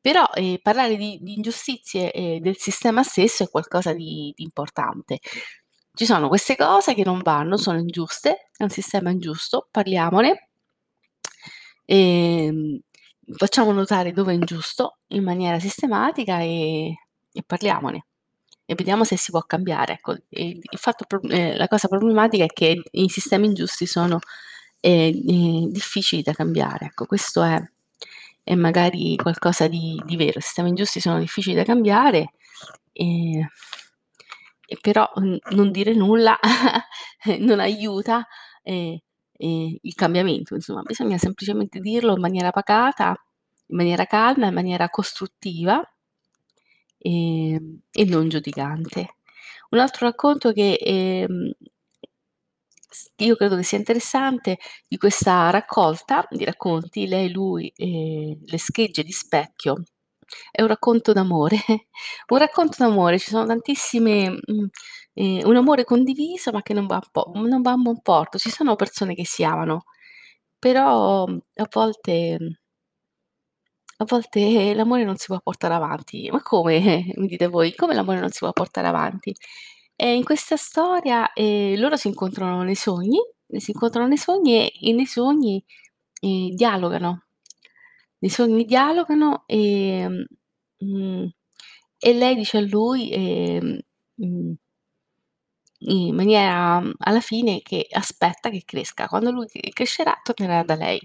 Però 0.01 0.25
eh, 0.35 0.61
parlare 0.63 0.97
di, 0.97 1.19
di 1.23 1.35
ingiustizie 1.35 2.13
eh, 2.13 2.39
del 2.41 2.57
sistema 2.59 3.03
stesso 3.03 3.45
è 3.45 3.49
qualcosa 3.49 3.93
di, 3.95 4.33
di 4.37 4.43
importante. 4.43 5.19
Ci 5.93 6.05
sono 6.07 6.29
queste 6.29 6.57
cose 6.57 6.95
che 6.95 7.05
non 7.05 7.21
vanno, 7.23 7.57
sono 7.57 7.79
ingiuste, 7.79 8.51
è 8.57 8.63
un 8.65 8.69
sistema 8.69 9.11
ingiusto, 9.11 9.69
parliamone, 9.71 10.49
e, 11.85 12.45
ehm, 12.47 12.81
facciamo 13.37 13.73
notare 13.73 14.13
dove 14.13 14.33
è 14.33 14.35
ingiusto 14.35 14.99
in 15.09 15.23
maniera 15.25 15.59
sistematica 15.59 16.41
e, 16.41 16.95
e 17.33 17.43
parliamone 17.47 18.07
e 18.67 18.75
vediamo 18.75 19.05
se 19.05 19.17
si 19.17 19.31
può 19.31 19.43
cambiare. 19.43 19.95
Ecco, 19.95 20.17
il 20.31 20.61
fatto, 20.79 21.07
eh, 21.29 21.57
la 21.57 21.69
cosa 21.69 21.89
problematica 21.89 22.45
è 22.45 22.49
che 22.49 22.83
i 22.91 23.09
sistemi 23.09 23.47
ingiusti 23.47 23.87
sono 23.87 24.19
eh, 24.85 25.09
eh, 25.09 25.69
difficili 25.71 26.23
da 26.23 26.33
cambiare. 26.33 26.87
Ecco, 26.87 27.07
questo 27.07 27.43
è. 27.43 27.63
è 28.45 28.55
magari 28.55 29.17
qualcosa 29.17 29.69
di 29.69 30.01
di 30.07 30.17
vero. 30.17 30.39
I 30.39 30.43
sistemi 30.43 30.69
ingiusti 30.71 31.01
sono 31.01 31.19
difficili 31.19 31.57
da 31.57 31.65
cambiare, 31.65 32.33
ehm, 32.93 33.49
e 34.67 34.79
però, 34.81 35.11
mhmm, 35.17 35.37
non 35.51 35.71
dire 35.71 35.95
nulla 35.95 36.39
non 37.41 37.61
aiuta, 37.61 38.27
ehm, 38.63 38.97
ehm, 39.37 39.77
il 39.83 39.95
cambiamento, 39.95 40.55
insomma. 40.55 40.83
Bisogna 40.83 41.19
semplicemente 41.19 41.81
dirlo 41.81 42.15
in 42.15 42.21
maniera 42.21 42.51
pacata, 42.51 43.15
in 43.69 43.77
maniera 43.77 44.07
calma, 44.07 44.47
in 44.49 44.55
maniera 44.55 44.89
costruttiva 44.91 45.83
ehm, 46.99 47.81
e 47.93 48.05
non 48.05 48.29
giudicante. 48.29 49.17
Un 49.71 49.79
altro 49.79 50.07
racconto 50.07 50.53
che, 50.53 50.79
s 50.81 51.74
io 53.17 53.37
credo 53.37 53.57
che 53.57 53.63
sia 53.63 53.79
interessante 53.79 54.59
di 54.89 54.97
questa 54.99 55.51
raccolta 55.51 56.27
di 56.31 56.45
racconti, 56.45 57.07
Lei, 57.07 57.31
lui 57.33 57.73
e 57.77 58.39
le 58.45 58.59
schegge 58.59 59.03
di 59.03 59.13
specchio, 59.13 59.83
è 60.51 60.63
un 60.63 60.69
racconto 60.69 61.13
d'amore. 61.13 61.57
Un 62.29 62.39
racconto 62.39 62.77
d'amore, 62.79 63.19
ci 63.19 63.31
sono 63.31 63.47
tantissime 63.47 64.31
mhmm, 64.31 64.67
ehm, 65.15 65.41
un 65.47 65.57
amore 65.57 65.85
condiviso 65.85 66.51
ma 66.53 66.63
che 66.63 66.73
non 66.75 66.87
va 66.87 67.01
po 67.13 67.31
non 67.35 67.63
va 67.63 67.73
a 67.73 67.77
buon 67.77 68.01
porto. 68.03 68.39
Ci 68.39 68.51
sono 68.51 68.77
persone 68.77 69.15
che 69.15 69.25
si 69.27 69.45
amano, 69.45 69.85
però 70.59 71.25
a 71.25 71.69
volte 71.73 72.39
a 73.99 74.05
volte 74.07 74.75
l'amore 74.75 75.05
non 75.05 75.17
si 75.17 75.27
può 75.27 75.41
portare 75.41 75.75
avanti. 75.75 76.29
Ma 76.31 76.43
come? 76.43 77.05
Mi 77.17 77.27
dite 77.27 77.47
voi, 77.49 77.75
come 77.75 77.95
l'amore 77.95 78.21
non 78.21 78.31
si 78.31 78.39
può 78.41 78.53
portare 78.53 78.89
avanti? 78.89 79.35
E 80.01 80.13
in 80.17 80.25
questa 80.25 80.57
storia, 80.57 81.33
ehm, 81.33 81.79
loro 81.79 81.97
si 81.97 82.09
incontrano 82.09 82.63
nei 82.65 82.75
sogni, 82.75 83.19
si 83.59 83.71
incontrano 83.71 84.09
nei 84.09 84.17
sogni 84.17 84.57
e 84.57 84.73
e 84.91 84.93
nei 84.93 85.07
sogni, 85.07 85.65
ehm, 86.21 86.51
dialogano. 86.55 87.27
Nei 88.19 88.31
sogni 88.31 88.65
dialogano, 88.65 89.45
ehm, 89.47 90.25
mhmm, 90.79 91.29
e 91.99 92.13
lei 92.15 92.35
dice 92.37 92.59
a 92.59 92.61
lui, 92.63 93.11
ehm, 93.13 93.79
mhmm 94.17 94.55
in 95.87 96.15
maniera 96.15 96.81
alla 96.99 97.21
fine 97.21 97.61
che 97.63 97.87
aspetta 97.91 98.49
che 98.49 98.63
cresca. 98.65 99.09
Quando 99.09 99.31
lui 99.31 99.47
crescerà 99.73 100.19
tornerà 100.23 100.63
da 100.63 100.77
lei. 100.77 100.99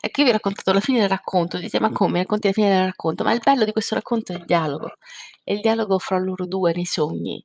Ecco, 0.00 0.20
io 0.20 0.24
vi 0.26 0.30
ho 0.30 0.32
raccontato 0.32 0.72
la 0.72 0.80
fine 0.80 0.98
del 1.00 1.08
racconto, 1.08 1.58
dite: 1.58 1.78
"Ma 1.80 1.90
come 1.92 2.18
racconti 2.20 2.46
la 2.48 2.52
fine 2.52 2.68
del 2.70 2.84
racconto?" 2.86 3.22
Ma 3.24 3.32
il 3.32 3.40
bello 3.44 3.64
di 3.64 3.72
questo 3.72 3.94
racconto 3.94 4.32
è 4.32 4.36
il 4.36 4.44
dialogo, 4.44 4.94
è 5.44 5.52
il 5.52 5.60
dialogo 5.60 5.98
fra 5.98 6.18
loro 6.18 6.46
2 6.46 6.72
nei 6.74 6.84
sogni. 6.86 7.44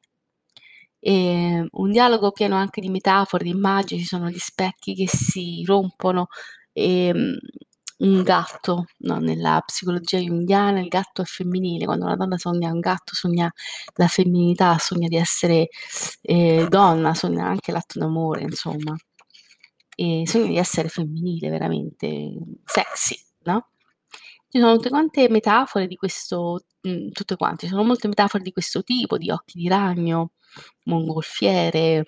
Ehm, 1.04 1.68
un 1.72 1.92
dialogo 1.92 2.32
pieno 2.32 2.56
anche 2.56 2.82
di 2.82 2.90
metafore, 2.90 3.44
di 3.46 3.52
immagini, 3.52 4.02
sono 4.04 4.30
gli 4.30 4.38
specchi 4.38 4.94
che 4.96 5.08
si 5.08 5.64
rompono, 5.66 6.28
ehm, 6.74 7.38
un 8.00 8.24
gatto, 8.24 8.86
no, 9.00 9.18
nella 9.20 9.62
psicologia 9.66 10.18
junghiana 10.20 10.80
il 10.80 10.88
gatto 10.88 11.22
è 11.22 11.26
femminile, 11.26 11.86
quando 11.86 12.06
una 12.06 12.16
donna 12.16 12.38
sogna 12.38 12.72
un 12.72 12.80
gatto 12.80 13.14
sogna 13.16 13.52
la 13.96 14.08
femminilità, 14.08 14.78
sogna 14.78 15.08
di 15.08 15.18
essere, 15.18 15.68
ehm, 16.22 16.68
donna, 16.70 17.14
sogna 17.14 17.46
anche 17.48 17.72
l'atto 17.72 18.00
d'amore, 18.00 18.42
insomma. 18.44 18.96
E 19.96 20.24
sogna 20.28 20.48
di 20.48 20.58
essere 20.58 20.88
femminile, 20.90 21.50
veramente 21.50 22.34
sexy, 22.66 23.18
no, 23.44 23.69
ci 24.50 24.60
sono 24.60 24.76
tutte 24.76 24.90
quante 24.90 25.30
metafore 25.30 25.88
di 25.88 25.96
questo 25.96 26.66
mhmm, 26.82 27.12
tutte 27.12 27.36
quante, 27.36 27.66
ci 27.68 27.72
sono 27.72 27.84
molte 27.84 28.08
metafore 28.08 28.44
di 28.44 28.52
questo 28.52 28.84
tipo, 28.84 29.18
di 29.18 29.30
occhi 29.32 29.58
di 29.60 29.68
ragno, 29.68 30.32
mongolfiere 30.86 32.06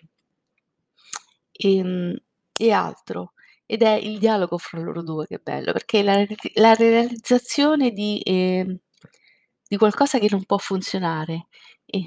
ehm, 1.53 2.15
e 2.59 2.71
altro. 2.71 3.33
Ed 3.65 3.81
è 3.83 3.91
il 3.93 4.19
dialogo 4.19 4.57
fra 4.57 4.79
loro 4.79 5.01
2 5.01 5.27
che 5.27 5.35
è 5.35 5.39
bello, 5.41 5.71
perché 5.71 6.03
la 6.03 6.25
la 6.55 6.73
realizzazione 6.73 7.91
di 7.91 8.19
ehm, 8.23 8.77
di 9.67 9.77
qualcosa 9.77 10.19
che 10.19 10.27
non 10.29 10.43
può 10.45 10.57
funzionare 10.57 11.47
e 11.85 12.05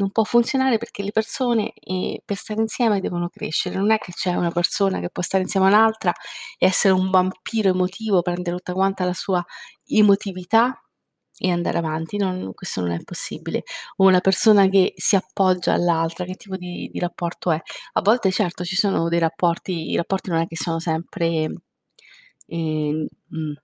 non 0.00 0.10
può 0.12 0.24
funzionare 0.24 0.78
perché 0.78 1.02
le 1.02 1.12
persone, 1.12 1.72
ehm, 1.74 2.16
per 2.24 2.36
stare 2.36 2.60
insieme 2.62 3.00
devono 3.00 3.28
crescere. 3.28 3.76
Non 3.76 3.90
è 3.92 3.98
che 3.98 4.12
c'è 4.12 4.34
una 4.34 4.50
persona 4.50 5.00
che 5.00 5.10
può 5.10 5.22
stare 5.22 5.44
insieme 5.44 5.66
a 5.66 5.68
un'altra 5.70 6.12
e 6.58 6.66
essere 6.66 6.94
un 6.94 7.10
vampiro 7.10 7.70
emotivo, 7.70 8.22
prendere 8.22 8.56
tutta 8.56 8.72
quanta 8.74 9.04
la 9.04 9.12
sua 9.14 9.44
emotività 9.86 10.82
e 11.38 11.50
andare 11.50 11.78
avanti. 11.78 12.16
Non 12.18 12.52
questo 12.54 12.80
non 12.82 12.92
è 12.92 13.02
possibile. 13.04 13.62
O 13.96 14.06
una 14.06 14.20
persona 14.20 14.66
che 14.68 14.92
si 14.96 15.16
appoggia 15.16 15.72
all'altra, 15.74 16.24
che 16.24 16.34
tipo 16.36 16.56
di 16.56 16.88
di 16.92 16.98
rapporto 16.98 17.50
è? 17.52 17.60
A 17.94 18.00
volte 18.02 18.30
certo 18.32 18.64
ci 18.64 18.76
sono 18.76 19.08
dei 19.08 19.18
rapporti 19.20 19.90
i 19.90 19.96
rapporti 19.96 20.30
non 20.30 20.40
è 20.40 20.46
che 20.46 20.56
sono 20.56 20.78
sempre, 20.80 21.50
ehm, 22.46 23.06
mhmm, 23.28 23.54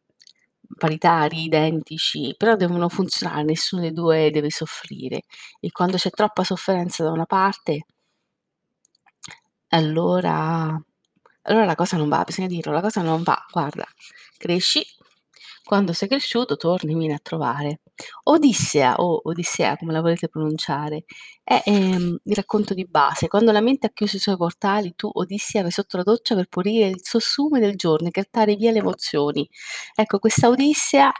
paritari, 0.78 1.44
identici, 1.44 2.34
però 2.36 2.56
devono 2.56 2.88
funzionare, 2.88 3.42
nessuno 3.44 3.82
dei 3.82 3.92
2 3.92 4.30
deve 4.30 4.50
soffrire. 4.50 5.22
E 5.60 5.70
quando 5.70 5.96
c'è 5.96 6.10
troppa 6.10 6.44
sofferenza 6.44 7.02
da 7.04 7.10
una 7.12 7.26
parte 7.26 7.86
allora 9.68 10.80
allora 11.48 11.64
la 11.64 11.74
cosa 11.76 11.96
non 11.96 12.08
va, 12.08 12.24
bisogna 12.24 12.48
dirlo, 12.48 12.72
la 12.72 12.80
cosa 12.80 13.02
non 13.02 13.22
va. 13.22 13.40
Guarda, 13.52 13.84
cresci, 14.36 14.84
quando 15.66 15.92
sei 15.92 16.08
cresciuto 16.08 16.56
torni, 16.56 16.92
mi 16.94 17.00
vieni 17.00 17.14
a 17.14 17.18
trovare. 17.22 17.80
Odissea 18.24 18.96
o 18.96 19.20
Odissea, 19.24 19.76
come 19.76 19.92
la 19.92 20.00
volete 20.00 20.28
pronunciare, 20.28 21.04
è, 21.42 21.62
ehm, 21.64 22.18
il 22.24 22.34
racconto 22.36 22.74
di 22.74 22.86
base. 22.86 23.28
Quando 23.28 23.52
la 23.52 23.60
mente 23.60 23.86
ha 23.88 23.90
chiuso 23.92 24.16
i 24.16 24.20
suoi 24.20 24.36
portali, 24.36 24.94
tu, 24.96 25.10
Odissea, 25.12 25.62
vai 25.62 25.70
sotto 25.72 25.96
la 25.96 26.02
doccia 26.04 26.34
per 26.36 26.46
pulire 26.48 26.88
il 26.88 27.00
sossume 27.02 27.60
del 27.60 27.76
giorno 27.76 28.08
e 28.08 28.10
grattare 28.10 28.54
via 28.56 28.70
le 28.72 28.78
emozioni. 28.78 29.48
Ecco, 29.94 30.18
questa 30.20 30.48
Odissea, 30.48 31.12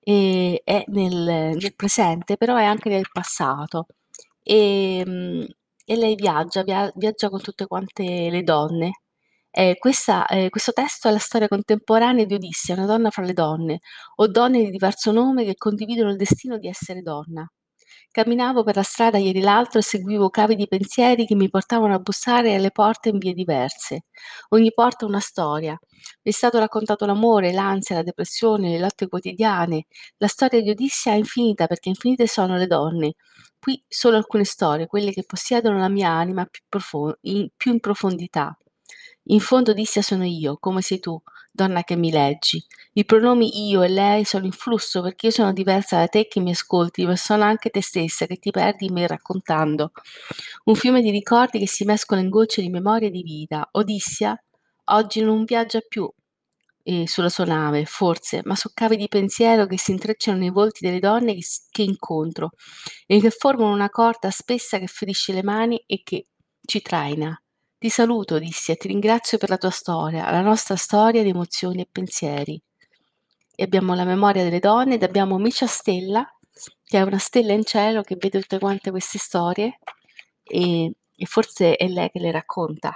ehm, 0.00 0.56
è 0.64 0.84
nel 0.88 1.12
nel 1.56 1.74
presente, 1.76 2.36
però 2.36 2.56
è 2.56 2.64
anche 2.64 2.88
nel 2.88 3.08
passato. 3.12 3.86
Ehm, 4.42 5.46
e 5.86 5.96
lei 5.96 6.14
viaggia, 6.16 6.62
via 6.62 6.90
viaggia 6.96 7.28
con 7.30 7.40
tutte 7.42 7.66
quante 7.66 8.30
le 8.30 8.42
donne. 8.42 9.02
Ehm, 9.56 9.74
questa 9.78 10.26
ehm, 10.26 10.48
questo 10.48 10.72
testo 10.72 11.08
è 11.08 11.12
la 11.12 11.18
storia 11.18 11.48
contemporanea 11.48 12.24
di 12.24 12.34
Odissea, 12.34 12.76
una 12.76 12.86
donna 12.86 13.10
fra 13.10 13.22
le 13.24 13.32
donne, 13.32 13.80
o 14.16 14.26
donne 14.28 14.64
di 14.64 14.70
diverso 14.70 15.12
nome 15.12 15.44
che 15.44 15.54
condividono 15.56 16.10
il 16.10 16.16
destino 16.16 16.58
di 16.58 16.68
essere 16.68 17.02
donna. 17.02 17.46
Camminavo 18.10 18.62
per 18.64 18.76
la 18.76 18.82
strada 18.82 19.18
ieri 19.18 19.40
l'altro 19.40 19.78
e 19.80 19.82
seguivo 19.82 20.30
cavi 20.30 20.54
di 20.56 20.68
pensieri 20.68 21.26
che 21.26 21.34
mi 21.34 21.48
portavano 21.50 21.94
a 21.94 21.98
bussare 21.98 22.54
alle 22.54 22.70
porte 22.70 23.08
in 23.10 23.18
vie 23.18 23.32
diverse. 23.34 24.04
Ogni 24.50 24.72
porta 24.72 25.04
una 25.06 25.20
storia. 25.20 25.72
Mi 26.22 26.30
è 26.30 26.34
stato 26.34 26.58
raccontato 26.58 27.06
l'amore, 27.06 27.52
l'ansia, 27.52 27.96
la 27.96 28.02
depressione, 28.02 28.70
le 28.70 28.78
lotte 28.78 29.08
quotidiane. 29.08 29.86
La 30.18 30.28
storia 30.28 30.60
di 30.62 30.70
Odissea 30.70 31.14
è 31.14 31.16
infinita 31.16 31.66
perché 31.66 31.88
infinite 31.88 32.26
sono 32.28 32.56
le 32.56 32.66
donne. 32.66 33.14
Qui 33.58 33.82
solo 33.88 34.16
alcune 34.16 34.44
storie, 34.44 34.86
quelle 34.86 35.12
che 35.12 35.24
possiedono 35.26 35.78
la 35.78 35.88
mia 35.88 36.10
anima 36.10 36.44
più 36.46 36.62
profo 36.68 37.16
in 37.22 37.48
più 37.56 37.72
in 37.72 37.80
profondità. 37.80 38.56
In 39.28 39.40
fondo 39.40 39.70
Odissea 39.72 40.02
sono 40.02 40.24
io, 40.24 40.56
come 40.58 40.80
sei 40.82 41.00
tu, 41.00 41.20
donna 41.50 41.82
che 41.84 41.96
mi 41.96 42.10
leggi. 42.10 42.62
I 42.94 43.04
pronomi 43.04 43.68
io 43.68 43.82
e 43.82 43.88
lei 43.88 44.24
sono 44.24 44.44
in 44.44 44.52
flusso 44.52 45.02
perché 45.02 45.26
io 45.26 45.32
sono 45.32 45.52
diversa 45.52 45.98
da 45.98 46.08
te 46.08 46.26
che 46.28 46.40
mi 46.40 46.50
ascolti, 46.50 47.04
ma 47.06 47.16
sono 47.16 47.44
anche 47.44 47.70
te 47.70 47.82
stessa 47.82 48.26
che 48.26 48.36
ti 48.36 48.50
perdi 48.50 48.86
in 48.86 48.92
me 48.94 49.06
raccontando. 49.06 49.92
Un 50.64 50.74
fiume 50.74 51.00
di 51.02 51.10
ricordi 51.10 51.58
che 51.58 51.66
si 51.68 51.84
mescola 51.84 52.20
in 52.20 52.28
gocce 52.28 52.60
di 52.60 52.68
memoria 52.68 53.08
e 53.08 53.10
di 53.10 53.22
vita. 53.22 53.66
Odissea 53.72 54.36
oggi 54.86 55.20
non 55.22 55.44
viaggia 55.44 55.80
più 55.80 56.10
ehm, 56.82 57.04
sulla 57.04 57.28
sua 57.30 57.44
nave, 57.44 57.84
forse, 57.86 58.42
ma 58.44 58.54
su 58.56 58.70
cavi 58.74 58.96
di 58.96 59.08
pensiero 59.08 59.66
che 59.66 59.78
si 59.78 59.90
intrecciano 59.92 60.38
nei 60.38 60.50
volti 60.50 60.84
delle 60.86 61.00
donne 61.00 61.34
che 61.34 61.42
che 61.70 61.82
incontro 61.82 62.50
e 63.06 63.20
che 63.20 63.30
formano 63.30 63.72
una 63.72 63.90
corda 63.90 64.30
spessa 64.30 64.78
che 64.78 64.86
ferisce 64.86 65.32
le 65.32 65.42
mani 65.42 65.82
e 65.86 66.02
che 66.04 66.26
ci 66.66 66.82
traina. 66.82 67.38
Ti 67.84 67.90
saluto, 67.90 68.36
Odissea, 68.36 68.76
ti 68.76 68.88
ringrazio 68.88 69.36
per 69.36 69.50
la 69.50 69.58
tua 69.58 69.68
storia, 69.68 70.30
la 70.30 70.40
nostra 70.40 70.74
storia 70.74 71.22
di 71.22 71.28
emozioni 71.28 71.82
e 71.82 71.88
pensieri. 71.92 72.58
E 73.54 73.62
abbiamo 73.62 73.92
la 73.92 74.06
memoria 74.06 74.42
delle 74.42 74.58
donne 74.58 74.94
ed 74.94 75.02
abbiamo 75.02 75.36
Micia 75.36 75.66
Stella, 75.66 76.26
che 76.82 76.96
è 76.96 77.02
una 77.02 77.18
stella 77.18 77.52
in 77.52 77.62
cielo 77.62 78.00
che 78.00 78.16
vede 78.18 78.40
tutte 78.40 78.58
quante 78.58 78.90
queste 78.90 79.18
storie 79.18 79.80
e 80.42 80.92
e 81.14 81.26
forse 81.26 81.76
è 81.76 81.86
lei 81.86 82.10
che 82.10 82.20
le 82.20 82.30
racconta. 82.30 82.90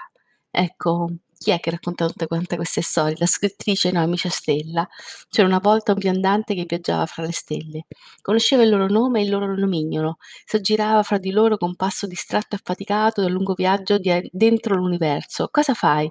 Ecco, 0.51 1.11
chi 1.38 1.51
è 1.53 1.61
che 1.61 1.70
racconta 1.70 2.07
tutte 2.07 2.27
quante 2.27 2.57
queste 2.57 2.83
storie? 2.83 3.14
La 3.18 3.27
scrittrice? 3.27 3.90
No, 3.92 4.03
è 4.03 4.07
Micia 4.07 4.29
Stella. 4.29 4.87
C'era 5.31 5.46
una 5.46 5.59
volta 5.61 5.92
un 5.92 5.98
viandante 5.98 6.55
che 6.55 6.64
viaggiava 6.66 7.07
fra 7.07 7.22
le 7.24 7.33
stelle. 7.33 7.87
Conosceva 8.22 8.62
il 8.64 8.70
loro 8.70 8.88
nome 8.88 9.20
e 9.20 9.24
il 9.24 9.31
loro 9.31 9.55
nomignolo. 9.57 10.16
S'aggirava 10.44 11.03
fra 11.03 11.18
di 11.18 11.31
loro 11.31 11.57
con 11.57 11.77
passo 11.77 12.07
distratto 12.07 12.55
e 12.55 12.59
affaticato 12.61 13.22
dal 13.22 13.31
lungo 13.33 13.55
viaggio 13.55 13.98
di 13.98 14.29
dentro 14.33 14.74
l'universo. 14.77 15.48
"Cosa 15.51 15.74
fai?" 15.74 16.11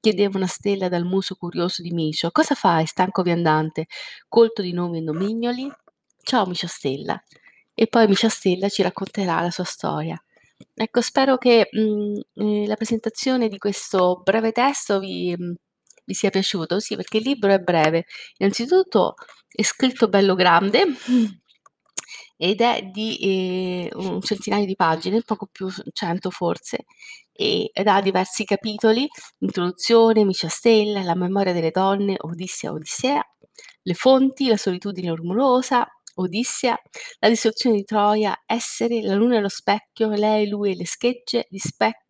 chiedeva 0.00 0.36
una 0.36 0.46
stella 0.46 0.88
dal 0.88 1.04
muso 1.04 1.34
curioso 1.36 1.82
di 1.82 1.90
Micio. 1.92 2.30
"Cosa 2.30 2.54
fai, 2.54 2.86
stanco 2.86 3.22
viandante, 3.22 3.86
colto 4.28 4.62
di 4.62 4.72
nomi 4.72 4.98
e 4.98 5.00
nomignoli?" 5.02 5.70
"Ciao, 6.22 6.46
Micia 6.46 6.66
Stella." 6.68 7.20
E 7.74 7.86
poi 7.88 8.06
Micia 8.08 8.28
Stella 8.28 8.68
ci 8.68 8.82
racconterà 8.82 9.40
la 9.40 9.50
sua 9.50 9.64
storia. 9.64 10.20
Ecco, 10.74 11.00
spero 11.02 11.36
che, 11.36 11.68
mhmm, 11.70 12.20
ehm, 12.34 12.66
la 12.66 12.76
presentazione 12.76 13.48
di 13.48 13.58
questo 13.58 14.20
breve 14.22 14.52
testo 14.52 14.98
vi 14.98 15.34
mhmm, 15.36 15.54
vi 16.04 16.14
sia 16.14 16.30
piaciuto. 16.30 16.78
Sì, 16.80 16.96
perché 16.96 17.18
il 17.18 17.24
libro 17.24 17.52
è 17.52 17.58
breve. 17.58 18.04
Innanzitutto 18.38 19.14
è 19.48 19.62
scritto 19.62 20.08
bello 20.08 20.34
grande 20.34 20.84
ed 22.36 22.60
è 22.60 22.82
di 22.92 23.18
eh, 23.88 23.90
un 23.94 24.20
centinaio 24.22 24.66
di 24.66 24.76
pagine, 24.76 25.22
poco 25.22 25.46
più 25.50 25.68
100 25.92 26.30
forse, 26.30 26.84
ed 27.32 27.86
ha 27.86 28.00
diversi 28.00 28.44
capitoli, 28.44 29.06
introduzione, 29.38 30.24
Micia 30.24 30.48
Stella, 30.48 31.02
la 31.02 31.14
memoria 31.14 31.52
delle 31.52 31.70
donne, 31.70 32.14
Odissea, 32.18 32.72
Odissea, 32.72 33.22
le 33.82 33.94
fonti, 33.94 34.48
la 34.48 34.56
solitudine 34.56 35.14
rumorosa, 35.14 35.86
Odissea, 36.18 36.78
la 37.18 37.28
distruzione 37.28 37.76
di 37.76 37.84
Troia, 37.84 38.42
essere, 38.46 39.02
la 39.02 39.14
luna 39.14 39.36
e 39.36 39.40
lo 39.40 39.48
specchio, 39.48 40.08
lei, 40.08 40.48
lui 40.48 40.72
e 40.72 40.76
le 40.76 40.86
schegge, 40.86 41.46
di 41.48 41.58
specchio. 41.58 42.04